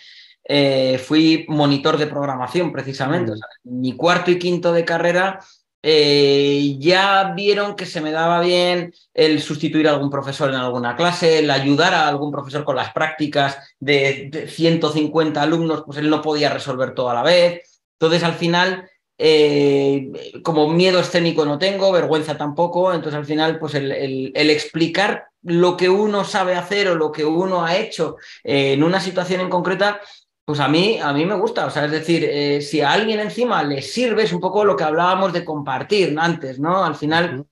[0.44, 3.34] eh, fui monitor de programación precisamente.
[3.64, 3.82] Mm.
[3.82, 5.40] mi cuarto y quinto de carrera
[5.84, 10.96] eh, ya vieron que se me daba bien el sustituir a algún profesor en alguna
[10.96, 16.22] clase, el ayudar a algún profesor con las prácticas de, 150 alumnos, pues él no
[16.22, 17.82] podía resolver todo a la vez.
[17.94, 18.90] Entonces, al final,
[19.24, 25.78] eh, como miedo escénico no tengo, vergüenza tampoco, entonces al final, pues el, explicar lo
[25.78, 30.02] que uno sabe hacer o lo que uno ha hecho en una situación en concreta,
[30.44, 33.20] pues a mí, a mí me gusta, o sea, es decir, eh, si a alguien
[33.20, 36.84] encima le sirve, es un poco lo que hablábamos de compartir antes, ¿no?
[36.84, 37.46] Al final,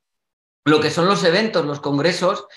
[0.66, 2.48] lo que son los eventos, los congresos,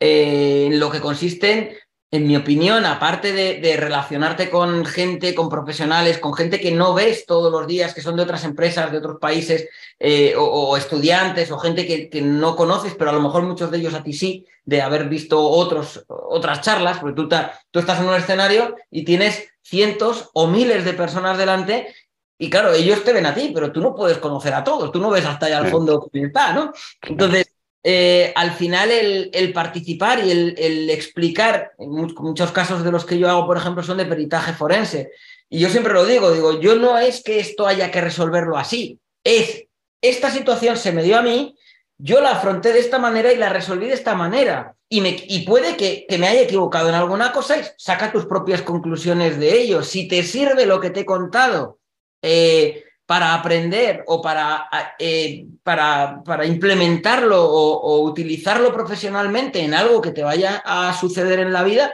[0.00, 1.76] eh, lo que consisten,
[2.12, 7.24] en mi opinión, aparte de, relacionarte con gente, con profesionales, con gente que no ves
[7.24, 9.66] todos los días, que son de otras empresas, de otros países,
[9.98, 13.78] eh, o, estudiantes, o gente que, que, no conoces, pero a lo mejor muchos de
[13.78, 17.30] ellos a ti sí, de haber visto otros, otras charlas, porque tú,
[17.70, 21.94] tú estás en un escenario y tienes cientos o miles de personas delante
[22.36, 24.98] y claro, ellos te ven a ti, pero tú no puedes conocer a todos, tú
[24.98, 26.72] no ves hasta allá al fondo quién está, ¿no?
[27.02, 33.18] Entonces, eh, al final el, participar y el, explicar, en muchos casos de los que
[33.18, 35.10] yo hago, por ejemplo, son de peritaje forense.
[35.48, 38.98] Y yo siempre lo digo, digo, yo no es que esto haya que resolverlo así,
[39.24, 39.64] es,
[40.00, 41.56] esta situación se me dio a mí,
[41.98, 44.74] yo la afronté de esta manera y la resolví de esta manera.
[44.88, 49.38] Y, puede que, que, me haya equivocado en alguna cosa y saca tus propias conclusiones
[49.38, 49.82] de ello.
[49.82, 51.78] Si te sirve lo que te he contado
[52.20, 60.12] eh, para aprender o para, eh, para, para implementarlo o, utilizarlo profesionalmente en algo que
[60.12, 61.92] te vaya a suceder en la vida,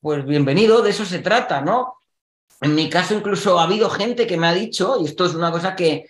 [0.00, 1.98] pues bienvenido, de eso se trata, ¿no?
[2.62, 5.52] En mi caso incluso ha habido gente que me ha dicho, y esto es una
[5.52, 6.06] cosa que,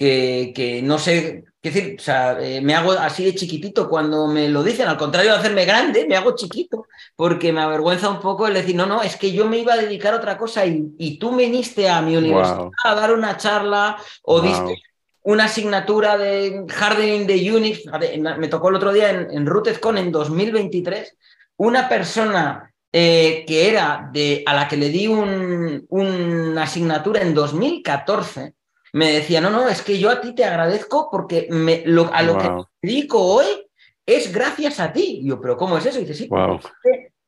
[0.00, 3.86] que, que no sé es decir, o sea, eh, me hago así de chiquitito.
[3.86, 8.08] Cuando me lo dicen, al contrario de hacerme grande, me hago chiquito, porque me avergüenza
[8.08, 10.38] un poco el decir, no, no, es que yo me iba a dedicar a otra
[10.38, 14.82] cosa y, tú me viniste a mi universidad a dar una charla o diste
[15.22, 17.82] una asignatura de hardening de Unix.
[18.38, 21.14] Me tocó el otro día en, en RootedCon en 2023,
[21.58, 27.34] una persona eh, que era de, a la que le di un, una asignatura en
[27.34, 28.54] 2014
[28.92, 32.22] me decía, no, no, es que yo a ti te agradezco porque me, lo, a
[32.22, 33.46] lo que me dedico hoy
[34.06, 35.20] es gracias a ti.
[35.22, 35.98] Y yo, pero ¿cómo es eso?
[35.98, 36.28] Y dice, sí,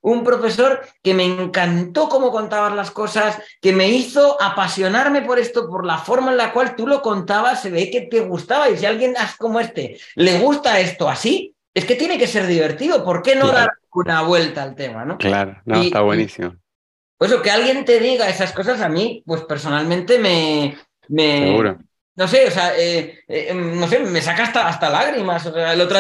[0.03, 5.69] un profesor que me encantó cómo contabas las cosas, que me hizo apasionarme por esto,
[5.69, 8.69] por la forma en la cual tú lo contabas, se ve que te gustaba.
[8.69, 12.47] Y si a alguien como este le gusta esto así, es que tiene que ser
[12.47, 13.05] divertido.
[13.05, 15.05] ¿Por qué no dar una vuelta al tema?
[15.05, 15.19] ¿no?
[15.19, 16.57] Claro, no, está buenísimo.
[17.17, 20.77] Pues que alguien te diga esas cosas a mí, pues personalmente me,
[21.09, 21.77] me,
[22.15, 25.47] No sé, o sea, eh, eh, no sé, me saca hasta, hasta lágrimas.
[25.47, 25.99] O sea, el otro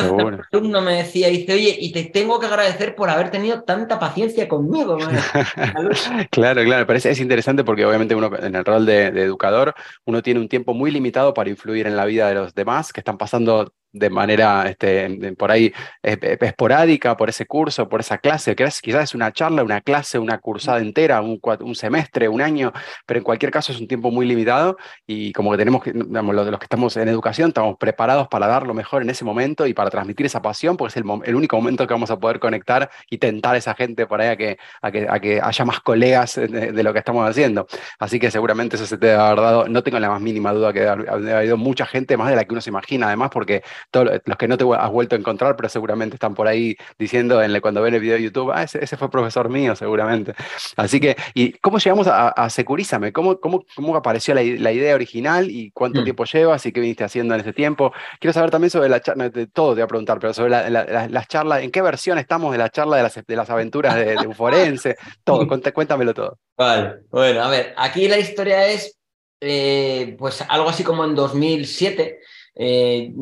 [0.52, 4.48] alumno me decía, dice, oye, y te tengo que agradecer por haber tenido tanta paciencia
[4.48, 4.98] conmigo.
[6.30, 10.22] claro, claro, parece es interesante porque obviamente uno en el rol de, de, educador, uno
[10.22, 13.18] tiene un tiempo muy limitado para influir en la vida de los demás que están
[13.18, 19.04] pasando de manera este, por ahí esporádica por ese curso, por esa clase, que quizás
[19.04, 22.72] es una charla, una clase, una cursada entera, un, un, semestre, un año,
[23.06, 24.76] pero en cualquier caso es un tiempo muy limitado
[25.06, 28.46] y como que tenemos que, digamos, los, los que estamos en educación, estamos preparados para
[28.46, 31.34] dar lo mejor en ese momento y para transmitir esa pasión, porque es el, el
[31.34, 34.36] único momento que vamos a poder conectar y tentar a esa gente por ahí a
[34.36, 37.66] que, a que, a que haya más colegas de, lo que estamos haciendo.
[37.98, 40.86] Así que seguramente eso se te ha dado, no tengo la más mínima duda que
[40.86, 44.20] ha, ha habido mucha gente, más de la que uno se imagina, además, porque todos
[44.24, 47.52] los que no te has vuelto a encontrar, pero seguramente están por ahí diciendo en
[47.60, 50.34] cuando ven el video de YouTube, ah, ese, fue profesor mío, seguramente.
[50.76, 53.12] Así que, ¿y cómo llegamos a, a Securízame?
[53.12, 56.04] ¿Cómo, cómo, cómo apareció la, idea original y cuánto mm.
[56.04, 57.92] tiempo llevas y qué viniste haciendo en ese tiempo?
[58.20, 61.28] Quiero saber también sobre la charla, de todo te voy a preguntar, pero sobre las
[61.28, 64.34] charlas, ¿en qué versión estamos de la charla de las, de las aventuras de, un
[64.34, 64.96] forense?
[65.24, 66.38] Todo, cuéntamelo todo.
[66.56, 68.98] Vale, bueno, a ver, aquí la historia es
[69.40, 72.20] eh, pues algo así como en 2007
[72.54, 73.12] eh,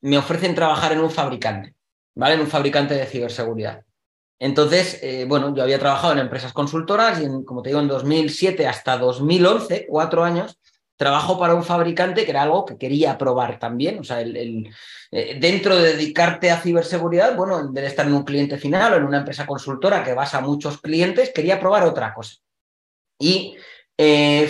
[0.00, 1.74] me, ofrecen trabajar en un fabricante,
[2.14, 2.34] ¿vale?
[2.34, 3.84] En un fabricante de ciberseguridad.
[4.38, 8.66] Entonces, eh, bueno, yo había trabajado en empresas consultoras y, como te digo, en 2007
[8.66, 10.58] hasta 2011, cuatro años,
[10.96, 14.00] trabajo para un fabricante que era algo que quería probar también.
[14.00, 14.68] O sea, el,
[15.12, 18.94] eh, dentro de dedicarte a ciberseguridad, bueno, en vez de estar en un cliente final
[18.94, 22.36] o en una empresa consultora que vas a muchos clientes, quería probar otra cosa.
[23.18, 23.56] Y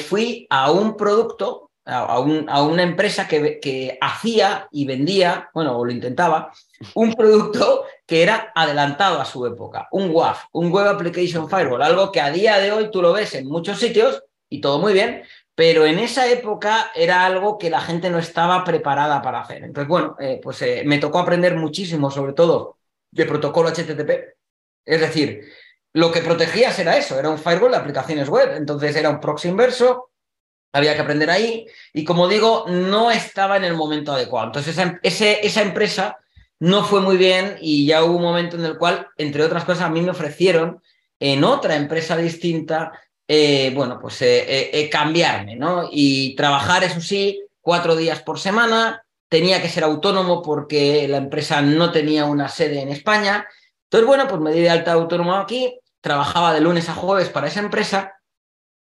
[0.08, 5.92] fui a un producto a, una empresa que, que, hacía y vendía, bueno, o lo
[5.92, 6.52] intentaba,
[6.94, 12.12] un producto que era adelantado a su época, un WAF, un Web Application Firewall, algo
[12.12, 15.22] que a día de hoy tú lo ves en muchos sitios y todo muy bien,
[15.54, 19.64] pero en esa época era algo que la gente no estaba preparada para hacer.
[19.64, 22.78] Entonces, bueno, eh, pues eh, me tocó aprender muchísimo, sobre todo
[23.10, 24.34] de protocolo HTTP.
[24.84, 25.42] Es decir,
[25.92, 28.56] lo que protegías era eso, era un firewall de aplicaciones web.
[28.56, 30.11] Entonces era un proxy inverso,
[30.72, 34.46] había que aprender ahí y como digo, no estaba en el momento adecuado.
[34.46, 36.18] Entonces esa, esa empresa
[36.58, 39.82] no fue muy bien y ya hubo un momento en el cual, entre otras cosas,
[39.82, 40.80] a mí me ofrecieron
[41.18, 42.92] en otra empresa distinta,
[43.26, 45.88] eh, bueno, pues eh, eh, cambiarme, ¿no?
[45.90, 51.62] Y trabajar, eso sí, cuatro días por semana, tenía que ser autónomo porque la empresa
[51.62, 53.46] no tenía una sede en España.
[53.84, 57.48] Entonces, bueno, pues me di de alta autónomo aquí, trabajaba de lunes a jueves para
[57.48, 58.20] esa empresa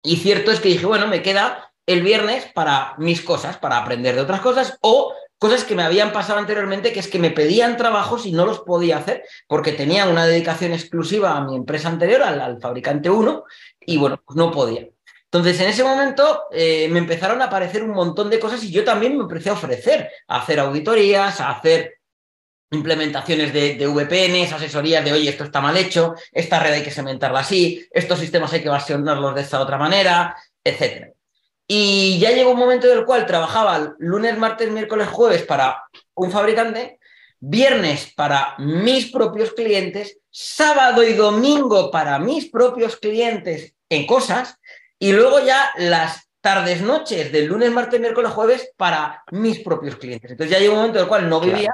[0.03, 4.15] y cierto es que dije, bueno, me queda el viernes para mis cosas, para aprender
[4.15, 7.75] de otras cosas o cosas que me habían pasado anteriormente, que es que me pedían
[7.75, 12.21] trabajos y no los podía hacer porque tenía una dedicación exclusiva a mi empresa anterior,
[12.21, 13.43] al, fabricante 1,
[13.87, 14.87] y bueno, pues no podía.
[15.25, 18.83] Entonces, en ese momento eh, me empezaron a aparecer un montón de cosas y yo
[18.83, 22.01] también me empecé a ofrecer a hacer auditorías, a hacer
[22.69, 26.91] implementaciones de, de, VPNs, asesorías de, oye, esto está mal hecho, esta red hay que
[26.91, 31.15] segmentarla así, estos sistemas hay que versionarlos de esta otra manera, etc.
[31.73, 36.29] Y ya llegó un momento en el cual trabajaba lunes, martes, miércoles, jueves para un
[36.29, 36.99] fabricante,
[37.39, 44.57] viernes para mis propios clientes, sábado y domingo para mis propios clientes en cosas,
[44.99, 50.29] y luego ya las tardes, noches del lunes, martes, miércoles, jueves para mis propios clientes.
[50.29, 51.73] Entonces ya llegó un momento en el cual no vivía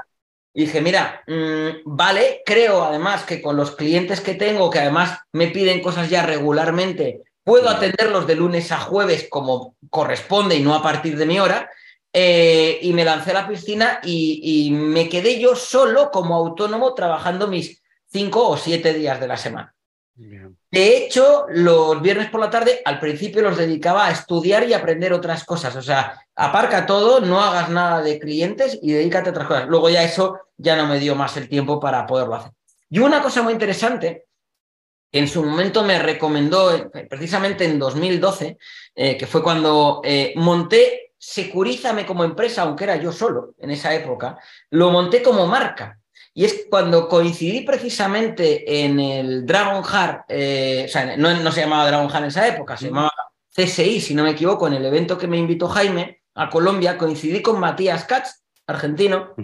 [0.54, 5.18] y dije, mira, mm, vale, creo además que con los clientes que tengo, que además
[5.32, 10.74] me piden cosas ya regularmente, Puedo atenderlos de lunes a jueves como corresponde y no
[10.74, 11.70] a partir de mi hora.
[12.12, 17.46] Eh, y me lancé a la piscina y, me quedé yo solo como autónomo trabajando
[17.46, 19.74] mis cinco o siete días de la semana.
[20.14, 25.14] De hecho, los viernes por la tarde al principio los dedicaba a estudiar y aprender
[25.14, 25.74] otras cosas.
[25.74, 29.68] O sea, aparca todo, no hagas nada de clientes y dedícate a otras cosas.
[29.68, 32.52] Luego ya eso ya no me dio más el tiempo para poderlo hacer.
[32.90, 34.27] Y una cosa muy interesante
[35.12, 38.58] en su momento me recomendó, eh, precisamente en 2012,
[38.94, 43.92] eh, que fue cuando eh, monté Securízame como empresa, aunque era yo solo en esa
[43.92, 44.38] época,
[44.70, 45.98] lo monté como marca.
[46.32, 52.08] Y es cuando coincidí precisamente en el Dragon Heart, o sea, no, se llamaba Dragon
[52.08, 53.10] Heart en esa época, se llamaba
[53.48, 57.42] CSI, si no me equivoco, en el evento que me invitó Jaime a Colombia, coincidí
[57.42, 59.34] con Matías Katz, argentino,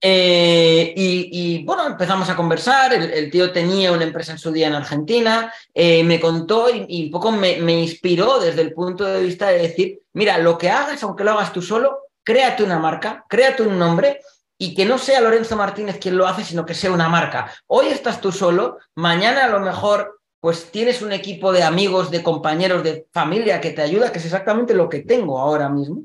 [0.00, 4.74] eh, y, bueno, empezamos a conversar, el, tío tenía una empresa en su día en
[4.74, 9.58] Argentina, eh, me contó y, un poco me, inspiró desde el punto de vista de
[9.58, 13.78] decir, mira, lo que hagas, aunque lo hagas tú solo, créate una marca, créate un
[13.78, 14.20] nombre
[14.56, 17.52] y que no sea Lorenzo Martínez quien lo hace, sino que sea una marca.
[17.66, 22.22] Hoy estás tú solo, mañana a lo mejor pues tienes un equipo de amigos, de
[22.22, 26.02] compañeros, de familia que te ayuda, que es exactamente lo que tengo ahora mismo.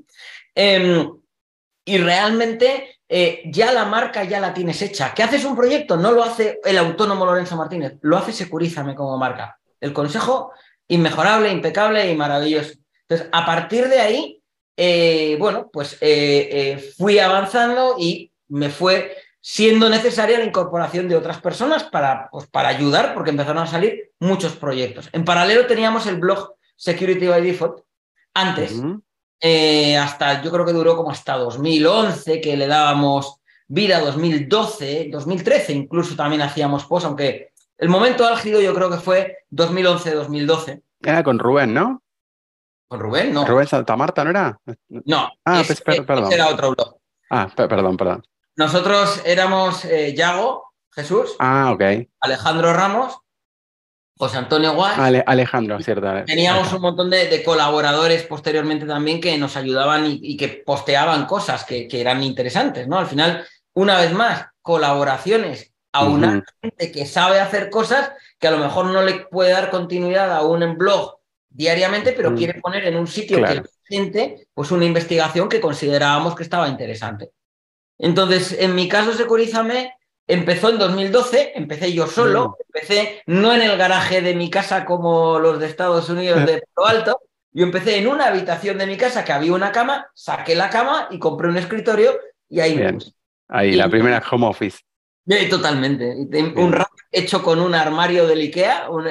[0.56, 1.12] Em,
[1.86, 5.14] y realmente eh, ya la marca ya la tienes hecha.
[5.14, 5.98] ¿Qué haces un proyecto?
[5.98, 9.60] No lo hace el autónomo Lorenzo Martínez, lo hace Securízame como marca.
[9.80, 10.52] El consejo,
[10.88, 12.74] inmejorable, impecable y maravilloso.
[13.08, 14.42] Entonces, a partir de ahí,
[14.76, 21.40] eh, bueno, pues eh, fui avanzando y me fue siendo necesaria la incorporación de otras
[21.40, 25.10] personas para, pues, para ayudar, porque empezaron a salir muchos proyectos.
[25.12, 27.84] En paralelo teníamos el blog Security by Default,
[28.34, 28.82] antes,
[29.46, 35.74] eh, hasta, yo creo que duró como hasta 2011, que le dábamos vida, 2012, 2013
[35.74, 40.82] incluso también hacíamos post, aunque el momento álgido yo creo que fue 2011-2012.
[41.02, 42.02] Era con Rubén, ¿no?
[42.88, 43.46] Con Rubén, no.
[43.46, 44.58] Rubén Santa Marta, ¿no era?
[44.88, 46.32] No, ah, pues, perdón.
[46.32, 46.96] era otro blog.
[47.30, 48.24] Ah, perdón, perdón.
[48.56, 52.08] Nosotros éramos eh, Yago, Jesús, ah, ok.
[52.22, 53.18] Alejandro Ramos
[54.24, 54.98] José Antonio Guas.
[54.98, 56.08] Alejandro, cierto.
[56.26, 61.90] Teníamos un montón de, colaboradores posteriormente también que nos ayudaban y, que posteaban cosas que,
[61.92, 62.98] eran interesantes, ¿no?
[62.98, 68.52] Al final, una vez más, colaboraciones a una gente que sabe hacer cosas que a
[68.52, 71.18] lo mejor no le puede dar continuidad a un blog
[71.50, 76.34] diariamente, pero quiere poner en un sitio que la gente, pues una investigación que considerábamos
[76.34, 77.32] que estaba interesante.
[78.00, 79.94] Entonces, en mi caso, Securízame
[80.26, 85.38] Empezó en 2012, empecé yo solo, empecé no en el garaje de mi casa como
[85.40, 87.20] los de Estados Unidos de Palo Alto,
[87.52, 91.08] yo empecé en una habitación de mi casa que había una cama, saqué la cama
[91.12, 93.00] y compré un escritorio y ahí Bien.
[93.50, 94.80] Ahí, la primera home office.
[95.50, 96.16] totalmente.
[96.56, 99.06] Un rack hecho con un armario del IKEA, un,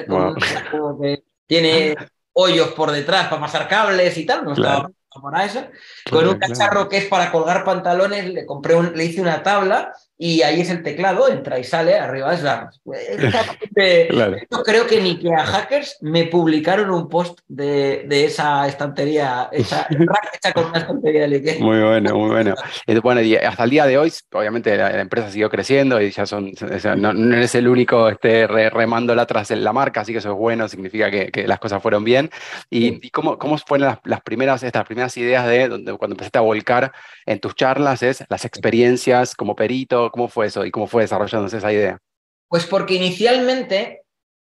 [1.00, 1.94] que tiene
[2.32, 4.90] hoyos por detrás para pasar cables y tal, no estaba
[5.22, 5.64] para eso.
[6.10, 9.92] Con un cacharro que es para colgar pantalones, le compré le hice una tabla
[10.24, 12.70] y ahí es el teclado, entra y sale, arriba es la...
[14.52, 19.48] Yo creo que ni que a hackers me publicaron un post de, de esa estantería,
[19.50, 19.88] esa,
[20.54, 22.54] con una estantería de Muy bueno, muy bueno.
[23.02, 26.52] Bueno, y hasta el día de hoy, obviamente la, empresa siguió creciendo y ya son,
[26.98, 31.10] no, eres el único este, remándola tras la marca, así que eso es bueno, significa
[31.10, 32.30] que, que las cosas fueron bien.
[32.70, 36.42] ¿Y, cómo, cómo fueron las, las, primeras, estas primeras ideas de donde, cuando empezaste a
[36.42, 36.92] volcar
[37.26, 41.56] en tus charlas, es las experiencias como perito, ¿Cómo fue eso y cómo fue desarrollándose
[41.56, 41.98] esa idea?
[42.46, 44.04] Pues porque inicialmente,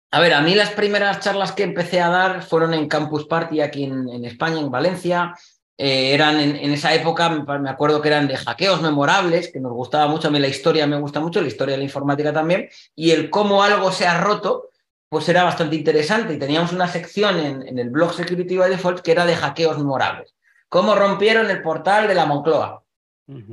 [0.10, 3.60] a ver, a mí las primeras charlas que empecé a dar fueron en Campus Party
[3.60, 5.36] aquí en, España, en Valencia.
[5.78, 10.08] Eh, eran en, esa época, me acuerdo que eran de hackeos memorables, que nos gustaba
[10.08, 13.12] mucho, a mí la historia me gusta mucho, la historia de la informática también, y
[13.12, 14.70] el cómo algo se ha roto,
[15.10, 16.36] pues era bastante interesante.
[16.36, 19.78] Y teníamos una sección en, en el blog Security by Default que era de hackeos
[19.78, 20.34] memorables.
[20.70, 22.82] Cómo rompieron el portal de la Moncloa.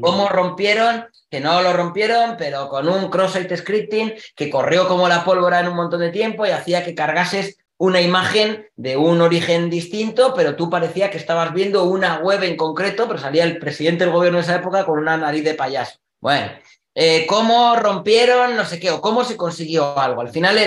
[0.01, 5.23] Cómo rompieron, que no lo rompieron, pero con un cross-site scripting que corrió como la
[5.23, 9.69] pólvora en un montón de tiempo y hacía que cargases una imagen de un origen
[9.69, 14.05] distinto, pero tú parecía que estabas viendo una web en concreto, pero salía el presidente
[14.05, 15.99] del gobierno de esa época con una nariz de payaso.
[16.21, 16.53] Bueno,
[16.95, 20.23] eh, cómo rompieron, no sé qué, o cómo se consiguió algo.
[20.23, 20.59] Al final,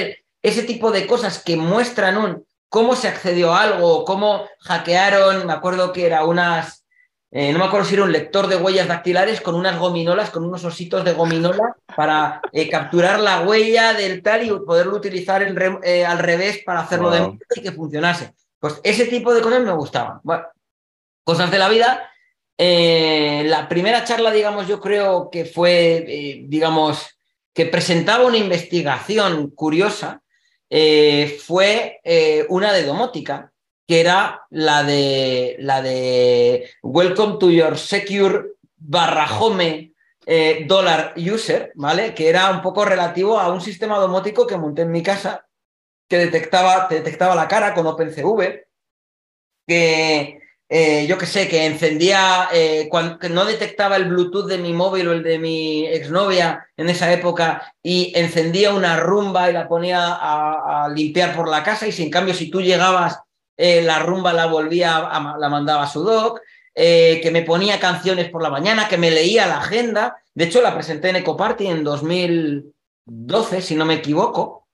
[0.44, 5.54] ese tipo de cosas que muestran un cómo se accedió a algo, cómo hackearon, me
[5.54, 6.79] acuerdo que era unas
[7.32, 10.44] eh, no me acuerdo si era un lector de huellas dactilares con unas gominolas, con
[10.44, 15.44] unos ositos de gominola para eh, capturar la huella del tal y poderlo utilizar
[15.84, 18.34] eh, al revés para hacerlo de y que funcionase.
[18.58, 20.20] Pues ese tipo de cosas me gustaban.
[20.24, 20.44] Bueno,
[21.24, 22.10] cosas de la vida.
[22.58, 27.20] la primera charla, digamos, yo creo que fue, digamos,
[27.54, 30.22] que presentaba una investigación curiosa,
[30.68, 32.02] fue
[32.50, 33.54] una de domótica
[33.90, 39.94] que era la de, la de Welcome to your secure barra home
[40.28, 42.14] eh, dollar user, ¿vale?
[42.14, 45.48] Que era un poco relativo a un sistema domótico que monté en mi casa
[46.08, 48.68] que detectaba, detectaba la cara con OpenCV,
[49.66, 54.60] que eh, yo que sé, que encendía, eh, cuando, que no detectaba el Bluetooth de
[54.60, 59.54] mi móvil o el de mi exnovia en esa época y encendía una rumba y
[59.54, 63.20] la ponía a, a limpiar por la casa y si en cambio si tú llegabas
[63.62, 66.40] eh, la rumba la volvía, a, la mandaba a su doc,
[66.74, 70.24] eh, que me ponía canciones por la mañana, que me leía la agenda.
[70.34, 74.70] De hecho, la presenté en Ecoparty en 2012, si no me equivoco.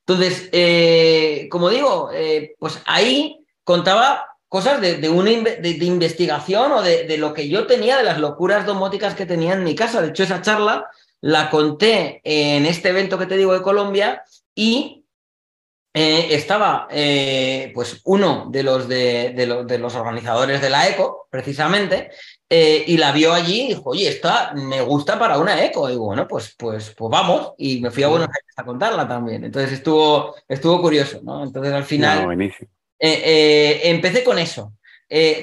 [0.00, 2.10] Entonces, eh, como digo,
[2.58, 8.02] pues ahí contaba cosas de, una de, investigación o de, lo que yo tenía, de
[8.02, 10.02] las locuras domóticas que tenía en mi casa.
[10.02, 10.90] De hecho, esa charla
[11.20, 14.24] la conté en este evento que te digo de Colombia
[14.56, 14.99] y
[15.92, 16.86] eh, estaba
[17.74, 22.10] pues uno de los, de, de, los organizadores de la ECO, precisamente,
[22.48, 25.90] eh, y la vio allí y dijo, oye, esta me gusta para una ECO.
[25.90, 27.52] Y bueno, pues, pues, pues vamos.
[27.58, 29.44] Y me fui a Buenos Aires a contarla también.
[29.44, 31.42] Entonces estuvo, estuvo curioso, ¿no?
[31.42, 32.38] Entonces al final
[32.98, 34.72] empecé con eso.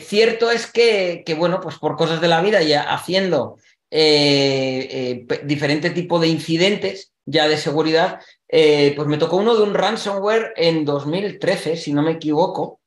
[0.02, 3.58] cierto es que, que, bueno, pues por cosas de la vida, ya haciendo
[3.90, 10.54] diferente tipo de incidentes ya de seguridad, eh, pues me tocó uno de un ransomware
[10.56, 12.80] en 2013, si no me equivoco.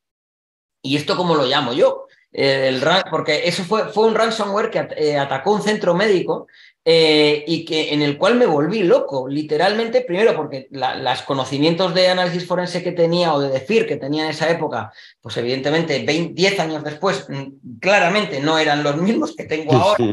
[0.83, 2.07] ¿Y esto cómo lo llamo yo?
[2.33, 2.81] El,
[3.11, 6.47] porque eso fue, fue un ransomware que eh, atacó un centro médico
[6.85, 12.09] eh, y que, en el cual me volví loco, literalmente, primero porque los conocimientos de
[12.09, 16.61] análisis forense que tenía o de decir que tenía en esa época, pues evidentemente 10
[16.61, 20.05] años después, mm, claramente no eran los mismos que tengo ahora,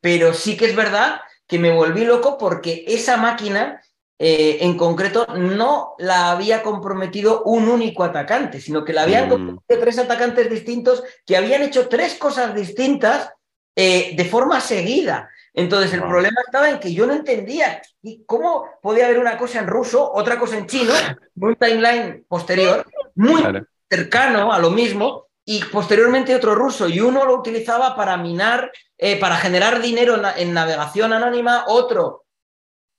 [0.00, 3.82] pero sí que es verdad que me volví loco porque esa máquina
[4.20, 9.30] eh, en concreto no la había comprometido un único atacante, sino que la habían mm.
[9.30, 13.32] comprometido tres atacantes distintos que habían hecho tres cosas distintas
[13.74, 15.30] eh, de forma seguida.
[15.54, 17.80] Entonces el problema estaba en que yo no entendía
[18.26, 20.92] cómo podía haber una cosa en ruso, otra cosa en chino,
[21.36, 22.84] un timeline posterior,
[23.14, 23.42] muy
[23.88, 29.18] cercano a lo mismo, y posteriormente otro ruso, y uno lo utilizaba para minar, eh,
[29.18, 32.26] para generar dinero en, navegación anónima, otro,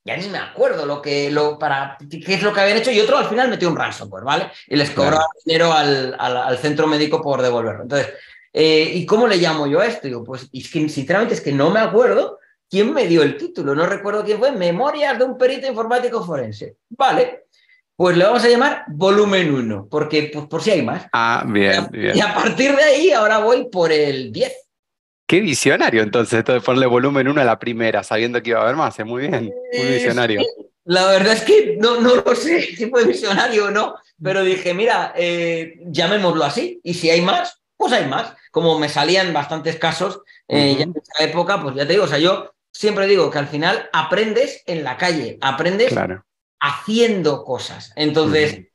[0.04, 3.00] ya ni me acuerdo lo que, lo, para, qué es lo que habían hecho, y
[3.02, 4.52] otro al final metió un ransomware, ¿vale?
[4.66, 7.84] Y les cobraba dinero al, al, centro médico por devolverlo.
[7.84, 8.16] Entonces,
[8.52, 10.08] eh, ¿y cómo le llamo yo a esto?
[10.08, 13.76] Digo, pues es que sinceramente es que no me acuerdo quién me dio el título,
[13.76, 16.78] no recuerdo quién fue, Memorias de un perito informático forense.
[16.90, 17.46] Vale,
[18.00, 21.08] pues le vamos a llamar volumen 1, porque pues, por si hay más.
[21.12, 22.16] Ah, bien, bien.
[22.16, 24.54] Y a partir de ahí ahora voy por el 10.
[25.28, 28.64] Qué visionario entonces, esto de ponerle volumen 1 a la primera, sabiendo que iba a
[28.64, 30.42] haber más, es muy bien, muy visionario.
[30.86, 34.74] la verdad es que no, no lo sé si fue visionario o no, pero dije,
[34.74, 38.34] mira, eh, llamémoslo así, y si hay más, pues hay más.
[38.52, 42.08] Como me salían bastantes casos eh, ya en esa época, pues ya te digo, o
[42.08, 45.94] sea, yo siempre digo que al final aprendes en la calle, aprendes
[46.60, 47.92] haciendo cosas.
[47.96, 48.68] Entonces,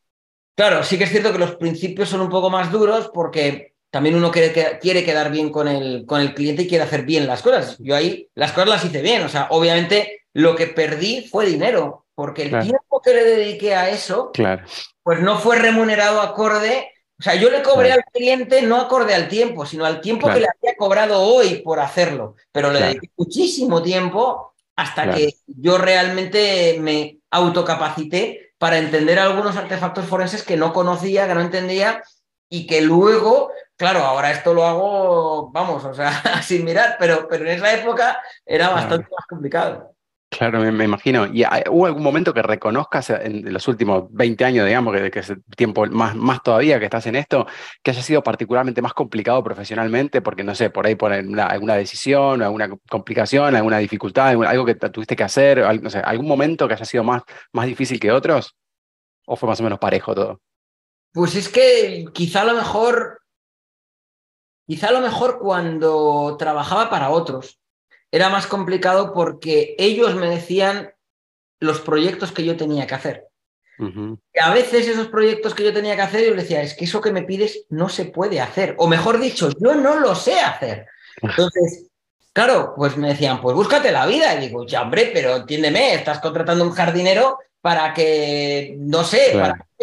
[0.57, 4.17] claro, sí que es cierto que los principios son un poco más duros porque también
[4.17, 7.43] uno quiere, quiere quedar bien con el, con el cliente y quiere hacer bien las
[7.43, 7.77] cosas.
[7.79, 12.07] Yo ahí las cosas las hice bien, o sea, obviamente lo que perdí fue dinero,
[12.15, 14.65] porque el tiempo que le dediqué a eso, claro.
[15.03, 16.91] pues no fue remunerado acorde.
[17.19, 20.41] O sea, yo le cobré al cliente no acorde al tiempo, sino al tiempo que
[20.41, 22.35] le había cobrado hoy por hacerlo.
[22.51, 30.07] Pero le dediqué muchísimo tiempo hasta que yo realmente me autocapacité para entender algunos artefactos
[30.07, 32.03] forenses que no conocía, que no entendía
[32.49, 36.13] y que luego, claro, ahora esto lo hago, vamos, o sea,
[36.43, 39.94] sin mirar, pero, pero en esa época era bastante más complicado.
[40.37, 41.27] Claro, me, imagino.
[41.27, 45.31] ¿Y hubo algún momento que reconozcas en los últimos 20 años, digamos, que, que es
[45.31, 47.47] el tiempo más, más todavía que estás en esto,
[47.83, 50.23] que haya sido particularmente más complicado profesionalmente?
[50.23, 55.15] Porque, no sé, por ahí por alguna decisión, alguna complicación, alguna dificultad, algo que tuviste
[55.15, 57.23] que hacer, no sé, algún momento que haya sido más,
[57.53, 58.57] más difícil que otros?
[59.27, 60.41] ¿O fue más o menos parejo todo?
[61.13, 63.21] Pues es que quizá a lo mejor,
[64.67, 67.61] quizá a lo mejor cuando trabajaba para otros
[68.15, 70.95] era más complicado porque ellos me decían
[71.59, 73.27] los proyectos que yo tenía que hacer.
[73.77, 76.85] Y a veces esos proyectos que yo tenía que hacer, yo les decía, es que
[76.85, 78.77] eso que me pides no se puede hacer.
[78.79, 80.87] O mejor dicho, yo no lo sé hacer.
[81.21, 81.89] Entonces,
[82.33, 84.33] claro, pues me decían, pues búscate la vida.
[84.37, 89.37] Y digo, ya, hombre, pero entiéndeme, estás contratando un jardinero para que, no sé,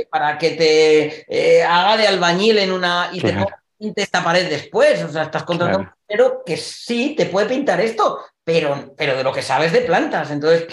[0.09, 3.09] para, que te eh, haga de albañil en una...
[3.11, 3.19] Y
[3.95, 5.03] esta pared después.
[5.03, 9.23] O sea, estás contratando un pero que sí te puede pintar esto, pero, pero de
[9.23, 10.29] lo que sabes de plantas.
[10.29, 10.67] Entonces,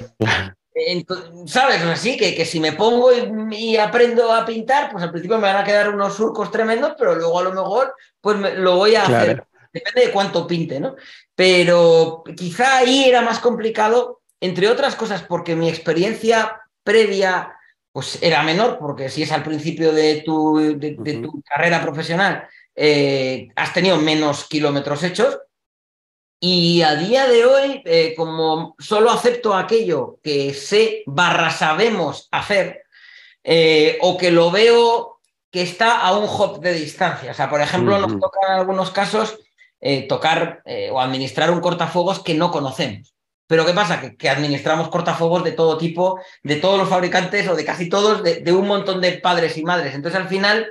[1.46, 1.82] ¿sabes?
[1.82, 3.10] Así que, que si me pongo
[3.52, 7.14] y, aprendo a pintar, pues al principio me van a quedar unos surcos tremendos, pero
[7.14, 9.44] luego a lo mejor pues lo voy a hacer.
[9.72, 10.96] Depende de cuánto pinte, ¿no?
[11.34, 17.54] Pero quizá ahí era más complicado, entre otras cosas, porque mi experiencia previa
[17.92, 22.48] pues era menor, porque si es al principio de tu, de tu carrera profesional,
[22.80, 25.36] eh, has tenido menos kilómetros hechos.
[26.40, 32.84] Y a día de hoy, eh, como solo acepto aquello que sé barra sabemos hacer,
[33.42, 35.18] eh, o que lo veo
[35.50, 37.32] que está a un hop de distancia.
[37.32, 39.38] O sea, por ejemplo, nos toca en algunos casos
[40.08, 43.14] tocar o administrar un cortafuegos que no conocemos.
[43.46, 44.16] Pero ¿qué pasa?
[44.16, 48.52] Que, administramos cortafuegos de todo tipo, de todos los fabricantes o de casi todos, de,
[48.52, 49.94] un montón de padres y madres.
[49.94, 50.68] Entonces, al final,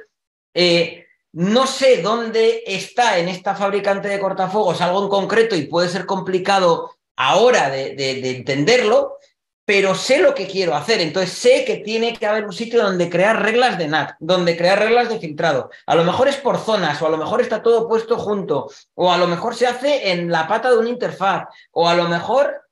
[1.34, 6.06] no sé dónde está en esta fabricante de cortafuegos algo en concreto y puede ser
[6.06, 9.18] complicado ahora de, entenderlo,
[9.66, 11.02] pero sé lo que quiero hacer.
[11.02, 14.80] Entonces sé que tiene que haber un sitio donde crear reglas de NAT, donde crear
[14.80, 15.70] reglas de filtrado.
[15.86, 19.12] A lo mejor es por zonas, o a lo mejor está todo puesto junto, o
[19.12, 22.67] a lo mejor se hace en la pata de una interfaz, o a lo mejor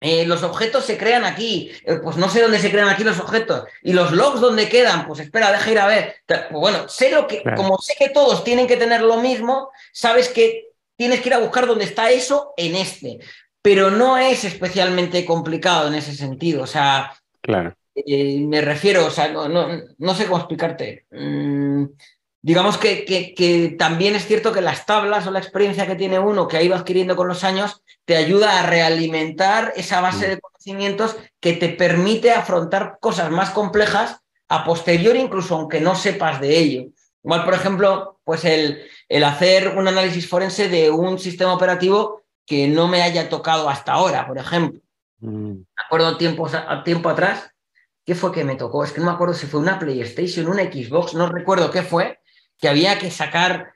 [0.00, 3.18] eh, los objetos se crean aquí, eh, pues no sé dónde se crean aquí los
[3.18, 3.64] objetos.
[3.82, 6.16] Y los logs dónde quedan, pues espera, deja ir a ver.
[6.26, 10.28] Pues bueno, sé lo que, como sé que todos tienen que tener lo mismo, sabes
[10.28, 13.18] que tienes que ir a buscar dónde está eso en este.
[13.60, 16.62] Pero no es especialmente complicado en ese sentido.
[16.62, 17.74] O sea, claro.
[17.94, 21.06] Eh, me refiero, o sea, no, no, sé cómo explicarte.
[21.10, 21.86] Mm,
[22.48, 26.48] digamos que, que, también es cierto que las tablas o la experiencia que tiene uno
[26.48, 30.30] que ha ido adquiriendo con los años te ayuda a realimentar esa base mm.
[30.30, 36.40] de conocimientos que te permite afrontar cosas más complejas a posteriori, incluso aunque no sepas
[36.40, 36.86] de ello.
[37.22, 42.66] Igual, por ejemplo, pues el, el hacer un análisis forense de un sistema operativo que
[42.66, 44.80] no me haya tocado hasta ahora, por ejemplo.
[45.20, 45.50] Mm.
[45.50, 46.48] Me acuerdo tiempo,
[46.82, 47.50] tiempo atrás,
[48.06, 48.84] ¿qué fue que me tocó?
[48.84, 52.17] Es que no me acuerdo si fue una PlayStation, una Xbox, no recuerdo qué fue,
[52.58, 53.72] que había que sacar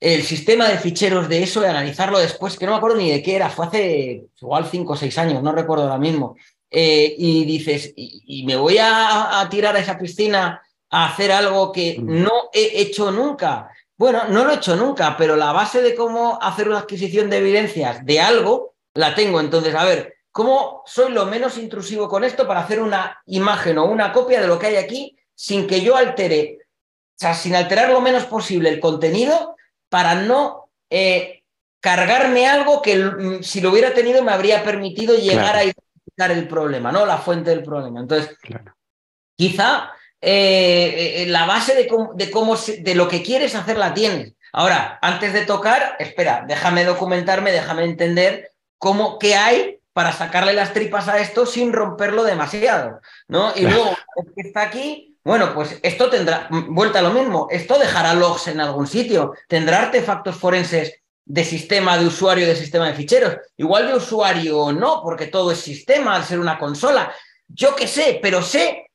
[0.00, 3.22] el sistema de ficheros de eso y analizarlo después, que no me acuerdo ni de
[3.22, 6.36] qué era, fue hace igual cinco o seis años, no recuerdo ahora mismo.
[6.70, 11.96] Eh, y dices, y, me voy a, tirar a esa piscina a hacer algo que
[11.98, 12.22] mm.
[12.22, 13.70] no he hecho nunca.
[13.96, 17.38] Bueno, no lo he hecho nunca, pero la base de cómo hacer una adquisición de
[17.38, 19.40] evidencias de algo la tengo.
[19.40, 23.86] Entonces, a ver, ¿cómo soy lo menos intrusivo con esto para hacer una imagen o
[23.86, 26.65] una copia de lo que hay aquí sin que yo altere
[27.18, 29.56] sea, sin alterar lo menos posible el contenido
[29.88, 31.42] para no eh,
[31.80, 36.48] cargarme algo que mm, si lo hubiera tenido me habría permitido llegar a identificar el
[36.48, 37.06] problema, ¿no?
[37.06, 38.00] La fuente del problema.
[38.00, 38.36] Entonces,
[39.36, 43.94] quizá eh, eh, la base de cómo, de, cómo de lo que quieres hacer la
[43.94, 44.34] tienes.
[44.52, 50.72] Ahora, antes de tocar, espera, déjame documentarme, déjame entender cómo, qué hay para sacarle las
[50.72, 53.52] tripas a esto sin romperlo demasiado, ¿no?
[53.54, 53.96] Y luego,
[54.34, 58.60] que está aquí, Bueno, pues esto tendrá, vuelta a lo mismo, esto dejará logs en
[58.60, 63.36] algún sitio, tendrá artefactos forenses de sistema de usuario, de sistema de ficheros.
[63.56, 67.12] Igual de usuario no, porque todo es sistema al ser una consola.
[67.48, 68.86] Yo qué sé, pero sé,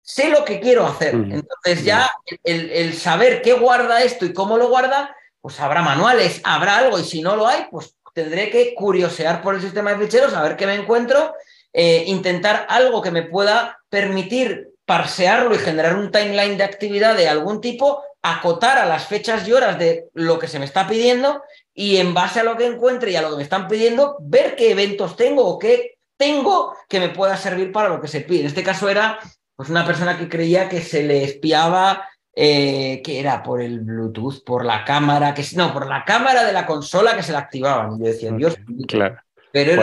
[0.00, 1.14] sé lo que quiero hacer.
[1.14, 2.10] Entonces ya
[2.42, 6.98] el, el, saber qué guarda esto y cómo lo guarda, pues habrá manuales, habrá algo
[6.98, 10.42] y si no lo hay, pues tendré que curiosear por el sistema de ficheros, a
[10.42, 11.34] ver qué me encuentro,
[11.74, 17.28] eh, intentar algo que me pueda permitir parsearlo y generar un timeline de actividad de
[17.28, 21.42] algún tipo, acotar a las fechas y horas de lo que se me está pidiendo
[21.74, 24.56] y en base a lo que encuentre y a lo que me están pidiendo, ver
[24.56, 28.40] qué eventos tengo o qué tengo que me pueda servir para lo que se pide.
[28.40, 29.18] En este caso era
[29.54, 34.42] pues, una persona que creía que se le espiaba, eh, que era por el Bluetooth,
[34.42, 37.96] por la cámara, que no, por la cámara de la consola que se la activaban.
[37.96, 39.18] Y yo decía, Dios, claro.
[39.52, 39.82] Pero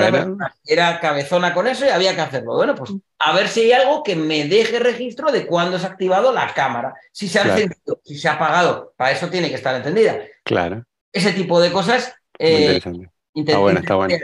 [0.65, 2.55] era, cabezona con eso y había que hacerlo.
[2.55, 5.89] Bueno, pues a ver si hay algo que me deje registro de cuándo se ha
[5.89, 6.93] activado la cámara.
[7.11, 8.93] Si se ha encendido, si se ha apagado.
[8.97, 10.19] Para eso tiene que estar encendida.
[10.43, 10.83] Claro.
[11.11, 12.13] Ese tipo de cosas.
[12.37, 12.81] Eh,
[13.33, 14.15] está bueno, está bueno.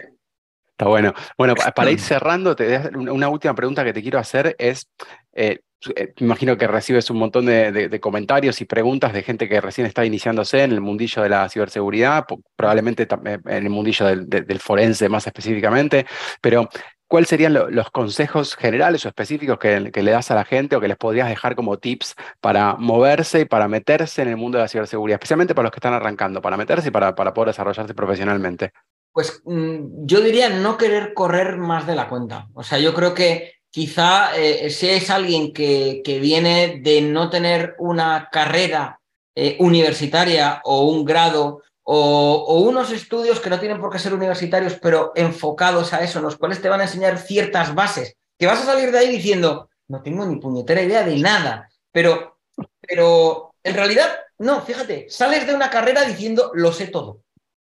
[0.81, 1.13] Está bueno.
[1.37, 4.89] Bueno, para ir cerrando, te, una última pregunta que te quiero hacer es,
[5.31, 5.59] eh,
[5.95, 9.87] eh, me imagino que recibes un montón de, comentarios y preguntas de gente que recién
[9.87, 12.25] está iniciándose en el mundillo de la ciberseguridad,
[12.55, 16.05] probablemente también en el mundillo del, forense más específicamente,
[16.41, 16.67] pero
[17.11, 20.87] ¿cuáles serían los consejos generales o específicos que, le das a la gente o que
[20.87, 24.69] les podrías dejar como tips para moverse y para meterse en el mundo de la
[24.69, 28.71] ciberseguridad, especialmente para los que están arrancando, para meterse y para, para poder desarrollarse profesionalmente?
[29.11, 32.47] Pues mm, yo diría no querer correr más de la cuenta.
[32.53, 37.29] O sea, yo creo que quizá eh, si es alguien que, que, viene de no
[37.29, 39.01] tener una carrera
[39.35, 44.77] eh, universitaria o un grado o, unos estudios que no tienen por qué ser universitarios,
[44.81, 48.61] pero enfocados a eso, en los cuales te van a enseñar ciertas bases, que vas
[48.61, 52.39] a salir de ahí diciendo, no tengo ni puñetera idea de nada, pero,
[52.81, 57.21] pero en realidad, no, fíjate, sales de una carrera diciendo, lo sé todo.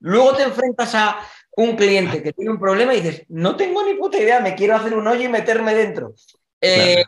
[0.00, 1.18] Luego te enfrentas a
[1.56, 4.76] un cliente que tiene un problema y dices, no tengo ni puta idea, me quiero
[4.76, 6.14] hacer un hoyo y meterme dentro.
[6.60, 7.04] Eh,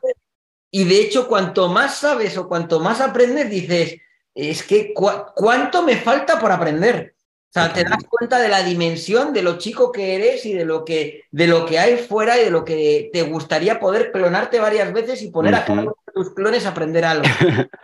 [0.70, 4.00] y de hecho, cuanto más sabes o cuanto más aprendes, dices,
[4.34, 7.14] es que cuánto me falta por aprender.
[7.48, 10.64] O sea, te das cuenta de la dimensión de lo chico que eres y de
[10.64, 14.58] lo que, de lo que hay fuera y de lo que te gustaría poder clonarte
[14.58, 17.24] varias veces y poner a cada uno de tus clones a aprender algo.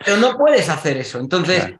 [0.03, 1.19] Pero no puedes hacer eso.
[1.19, 1.71] Entonces,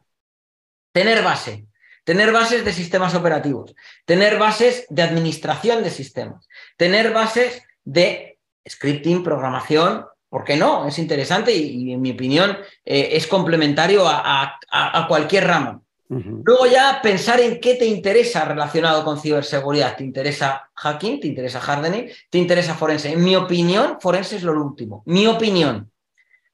[0.92, 1.66] tener base,
[2.04, 3.74] tener bases de sistemas operativos,
[4.06, 6.48] tener bases de administración de sistemas,
[6.78, 8.38] tener bases de
[8.70, 10.88] scripting, programación, ¿por qué no?
[10.88, 14.60] Es interesante y, en mi opinión eh, es complementario a,
[15.08, 15.82] cualquier rama.
[16.08, 19.96] Luego ya pensar en qué te interesa relacionado con ciberseguridad.
[19.96, 21.20] ¿Te interesa hacking?
[21.20, 22.10] ¿Te interesa hardening?
[22.32, 23.12] ¿Te interesa forense?
[23.12, 25.04] En mi opinión, forense es lo último.
[25.06, 25.92] Mi opinión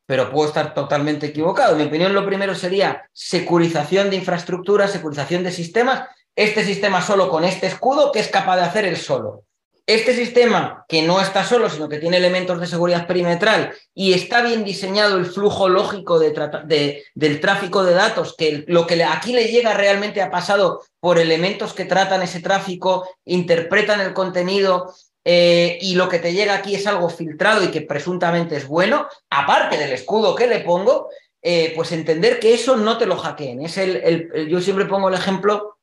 [0.06, 1.72] pero puedo estar totalmente equivocado.
[1.72, 6.08] En mi opinión, lo primero sería securización de infraestructura, securización de sistemas.
[6.36, 9.44] Este sistema solo con este escudo, que es capaz de hacer el solo?
[9.88, 14.42] Este sistema que no está solo, sino que tiene elementos de seguridad perimetral y está
[14.42, 19.46] bien diseñado el flujo lógico de del tráfico de datos, que lo que aquí le
[19.46, 24.92] llega realmente ha pasado por elementos que tratan ese tráfico, interpretan el contenido
[25.24, 29.08] eh, y lo que te llega aquí es algo filtrado y que presuntamente es bueno,
[29.30, 31.10] aparte del escudo que le pongo,
[31.44, 33.62] eh, pues entender que eso no te lo hackeen.
[33.62, 35.75] Es el, yo siempre pongo el ejemplo,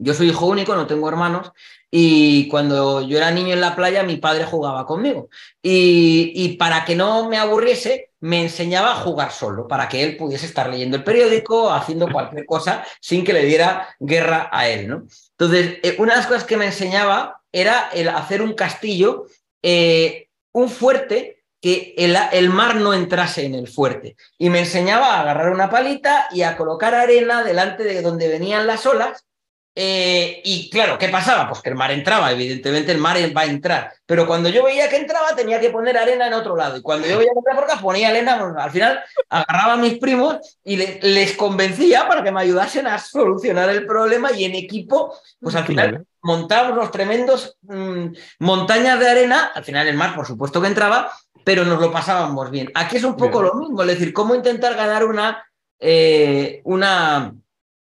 [0.00, 1.52] yo soy hijo único, no tengo hermanos,
[1.90, 5.28] y cuando yo era niño en la playa, mi padre jugaba conmigo.
[5.62, 10.46] Y, para que no me aburriese, me enseñaba a jugar solo, para que él pudiese
[10.46, 14.88] estar leyendo el periódico, haciendo cualquier cosa, sin que le diera guerra a él.
[14.88, 15.06] ¿no?
[15.32, 19.26] Entonces, eh, una de las cosas que me enseñaba era el hacer un castillo,
[19.62, 24.16] eh, un fuerte que el, el, mar no entrase en el fuerte.
[24.38, 28.66] Y me enseñaba a agarrar una palita y a colocar arena delante de donde venían
[28.66, 29.26] las olas
[29.74, 31.48] eh, y claro, ¿qué pasaba?
[31.48, 33.92] Pues que el mar entraba, evidentemente el mar va a entrar.
[34.04, 36.76] Pero cuando yo veía que entraba, tenía que poner arena en otro lado.
[36.76, 38.54] Y cuando yo veía que entraba por acá, ponía arena.
[38.58, 43.70] al final agarraba a mis primos y les convencía para que me ayudasen a solucionar
[43.70, 44.32] el problema.
[44.32, 48.06] Y en equipo, pues al final montábamos los tremendos mm,
[48.40, 49.52] montañas de arena.
[49.54, 51.12] Al final el mar, por supuesto que entraba,
[51.44, 52.72] pero nos lo pasábamos bien.
[52.74, 55.44] Aquí es un poco lo mismo, es decir, cómo intentar ganar una.
[55.82, 57.32] Eh, una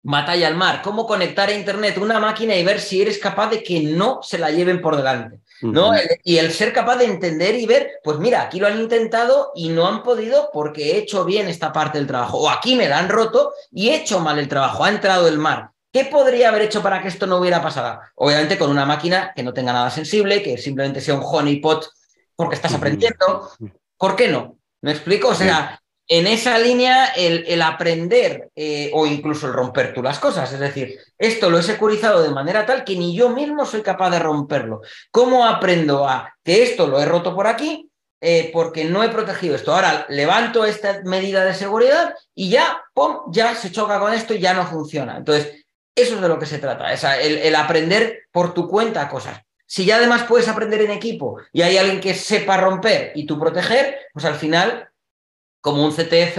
[0.07, 3.63] batalla al mar, cómo conectar a Internet una máquina y ver si eres capaz de
[3.63, 5.41] que no se la lleven por delante.
[5.63, 5.93] ¿no?
[6.23, 9.69] Y el ser capaz de entender y ver, pues mira, aquí lo han intentado y
[9.69, 12.39] no han podido porque he hecho bien esta parte del trabajo.
[12.39, 15.39] O aquí me la han roto y he hecho mal el trabajo, ha entrado el
[15.39, 15.71] mar.
[15.93, 18.01] ¿Qué podría haber hecho para que esto no hubiera pasado?
[18.17, 21.89] Obviamente con una máquina que no tenga nada sensible, que simplemente sea un honeypot
[22.37, 23.51] porque estás aprendiendo.
[23.97, 24.59] ¿Por qué no?
[24.83, 25.29] ¿Me explico?
[25.29, 30.53] O sea, en esa línea el, aprender eh, o incluso el romper tú las cosas.
[30.53, 34.11] Es decir, esto lo he securizado de manera tal que ni yo mismo soy capaz
[34.11, 34.83] de romperlo.
[35.11, 37.91] ¿Cómo aprendo a que esto lo he roto por aquí?
[38.21, 39.75] Eh, porque no he protegido esto.
[39.75, 44.39] Ahora levanto esta medida de seguridad y ya, ¡pum!, ya se choca con esto y
[44.39, 45.17] ya no funciona.
[45.17, 49.41] Entonces, eso es de lo que se trata, el aprender por tu cuenta cosas.
[49.67, 53.39] Si ya además puedes aprender en equipo y hay alguien que sepa romper y tú
[53.39, 54.91] proteger, pues al final
[55.67, 56.39] como un CTF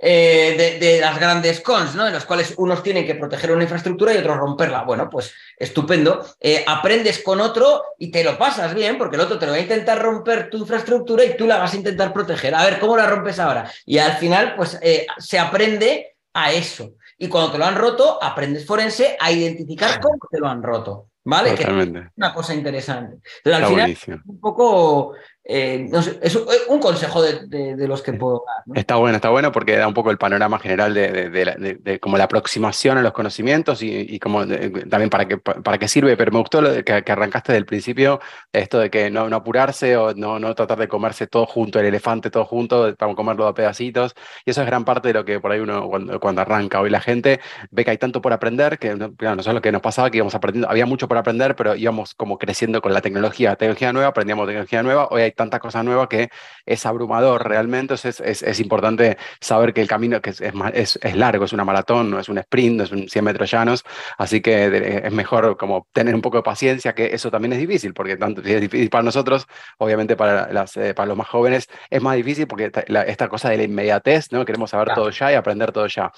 [0.00, 2.06] eh, de, las grandes cons, ¿no?
[2.06, 4.84] En los cuales unos tienen que proteger una infraestructura y otros romperla.
[4.84, 6.24] Bueno, pues estupendo.
[6.38, 9.58] Eh, aprendes con otro y te lo pasas bien, porque el otro te lo va
[9.58, 12.54] a intentar romper tu infraestructura y tú la vas a intentar proteger.
[12.54, 13.68] A ver, ¿cómo la rompes ahora?
[13.84, 16.92] Y al final, pues eh, se aprende a eso.
[17.18, 21.08] Y cuando te lo han roto, aprendes forense a identificar cómo te lo han roto.
[21.24, 21.50] ¿Vale?
[21.50, 21.98] Totalmente.
[21.98, 23.18] es una cosa interesante.
[23.44, 25.14] Entonces, al final, un poco
[25.50, 25.88] eh,
[26.20, 26.38] es
[26.68, 28.78] un consejo de, los que puedo dar.
[28.78, 32.98] Está bueno, está bueno porque da un poco el panorama general de, como la aproximación
[32.98, 36.84] a los conocimientos y, como también para qué para qué sirve, pero me gustó lo
[36.84, 38.20] que, arrancaste del principio,
[38.52, 41.86] esto de que no, no apurarse o no, no tratar de comerse todo junto, el
[41.86, 44.14] elefante todo junto, para comerlo a pedacitos.
[44.44, 45.88] Y eso es gran parte de lo que por ahí uno
[46.20, 47.40] cuando, arranca hoy la gente
[47.70, 50.34] ve que hay tanto por aprender, que no, no lo que nos pasaba, que íbamos
[50.34, 54.46] aprendiendo, había mucho por aprender, pero íbamos como creciendo con la tecnología, tecnología nueva, aprendíamos
[54.46, 56.28] tecnología nueva, hoy hay tanta cosa nueva que
[56.66, 57.94] es abrumador realmente.
[57.94, 62.10] Es, es, importante saber que el camino que es, es, es, largo, es una maratón,
[62.10, 63.84] no es un sprint, no es un 100 metros llanos.
[64.18, 67.94] Así que es mejor como tener un poco de paciencia, que eso también es difícil,
[67.94, 69.46] porque tanto es difícil para nosotros,
[69.78, 72.70] obviamente para, las, eh, para los más jóvenes es más difícil porque
[73.06, 74.44] esta, cosa de la inmediatez, ¿no?
[74.44, 76.10] Queremos saber todo ya y aprender todo ya.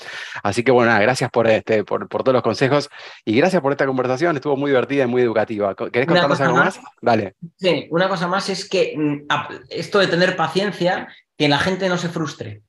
[0.42, 2.88] Así que bueno, gracias por, este, por, por todos los consejos
[3.24, 4.36] y gracias por esta conversación.
[4.36, 5.74] Estuvo muy divertida y muy educativa.
[5.74, 6.80] ¿Querés contarnos algo más?
[7.02, 7.34] Dale.
[7.56, 8.94] Sí, una cosa más es que
[9.68, 12.62] esto de tener paciencia, que la gente no se frustre.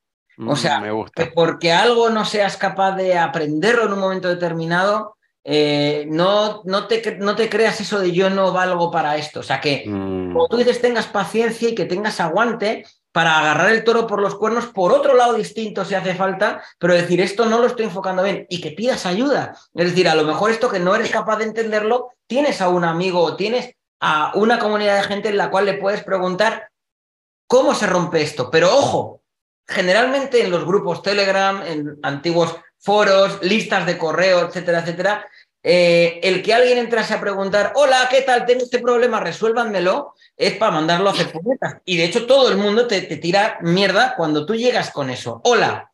[0.47, 1.31] O sea, mm, Me gusta.
[1.33, 7.17] porque algo no seas capaz de aprenderlo en un momento determinado, eh, no, no, te,
[7.19, 9.41] no, te, creas eso de yo no valgo para esto.
[9.41, 10.33] O sea, que mm.
[10.33, 14.35] como tú dices, tengas paciencia y que tengas aguante para agarrar el toro por los
[14.35, 18.23] cuernos por otro lado distinto si hace falta, pero decir esto no lo estoy enfocando
[18.23, 19.55] bien y que pidas ayuda.
[19.73, 22.85] Es decir, a lo mejor esto que no eres capaz de entenderlo, tienes a un
[22.85, 26.69] amigo o tienes a una comunidad de gente en la cual le puedes preguntar
[27.47, 28.49] cómo se rompe esto.
[28.51, 29.21] Pero ojo,
[29.67, 35.27] generalmente en los grupos Telegram, en antiguos foros, listas de correo, etcétera, etcétera,
[35.63, 38.47] eh, el que alguien entrase a preguntar, hola, ¿qué tal?
[38.47, 41.75] Tengo este problema, resuélvanmelo, es para mandarlo a hacer puñetas.
[41.85, 45.41] Y de hecho todo el mundo te, te tira mierda cuando tú llegas con eso.
[45.43, 45.91] Hola,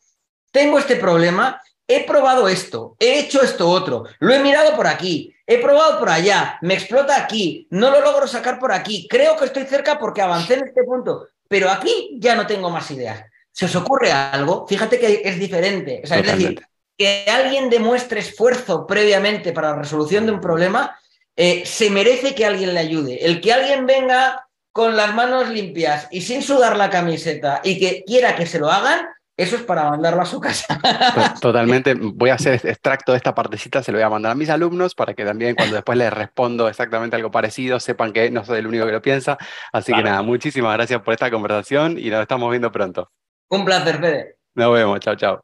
[0.52, 5.34] tengo este problema, he probado esto, he hecho esto otro, lo he mirado por aquí,
[5.48, 9.46] he probado por allá, me explota aquí, no lo logro sacar por aquí, creo que
[9.46, 13.24] estoy cerca porque avancé en este punto, pero aquí ya no tengo más ideas.
[13.52, 14.68] ¿Se os ocurre algo?
[14.68, 16.02] Fíjate que es diferente.
[16.04, 16.62] es decir,
[16.98, 21.00] que alguien demuestre esfuerzo previamente para la resolución de un problema,
[21.36, 23.26] eh, se merece que alguien le ayude.
[23.26, 28.04] El que alguien venga con las manos limpias y sin sudar la camiseta y que
[28.06, 29.08] quiera que se lo hagan,
[29.38, 30.80] eso es para mandarlo a su casa.
[31.42, 31.94] Totalmente.
[31.94, 34.96] Voy a hacer extracto de esta partecita, se lo voy a mandar a mis alumnos
[34.96, 38.68] para que también cuando después les respondo exactamente algo parecido, sepan que no soy el
[38.68, 39.38] único que lo piensa.
[39.72, 43.12] Así que nada, muchísimas gracias por esta conversación y nos estamos viendo pronto.
[43.50, 44.38] Un placer, Fede.
[44.56, 45.40] Nos vemos, chao, chao.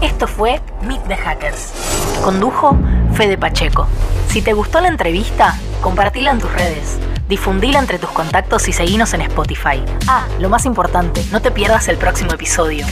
[0.00, 2.20] Esto fue Meet the Hackers.
[2.24, 2.78] Condujo
[3.12, 3.86] Fede Pacheco.
[4.28, 6.98] Si te gustó la entrevista, compartila en tus redes
[7.28, 9.84] difundila entre tus contactos y seguinos en Spotify.
[10.06, 12.86] Ah, lo más importante, no te pierdas el próximo episodio.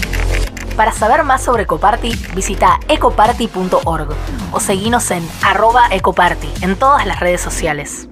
[0.76, 4.08] Para saber más sobre Ecoparty, visita ecoparty.org
[4.52, 8.08] o seguinos en arroba ecoparty en todas las redes sociales.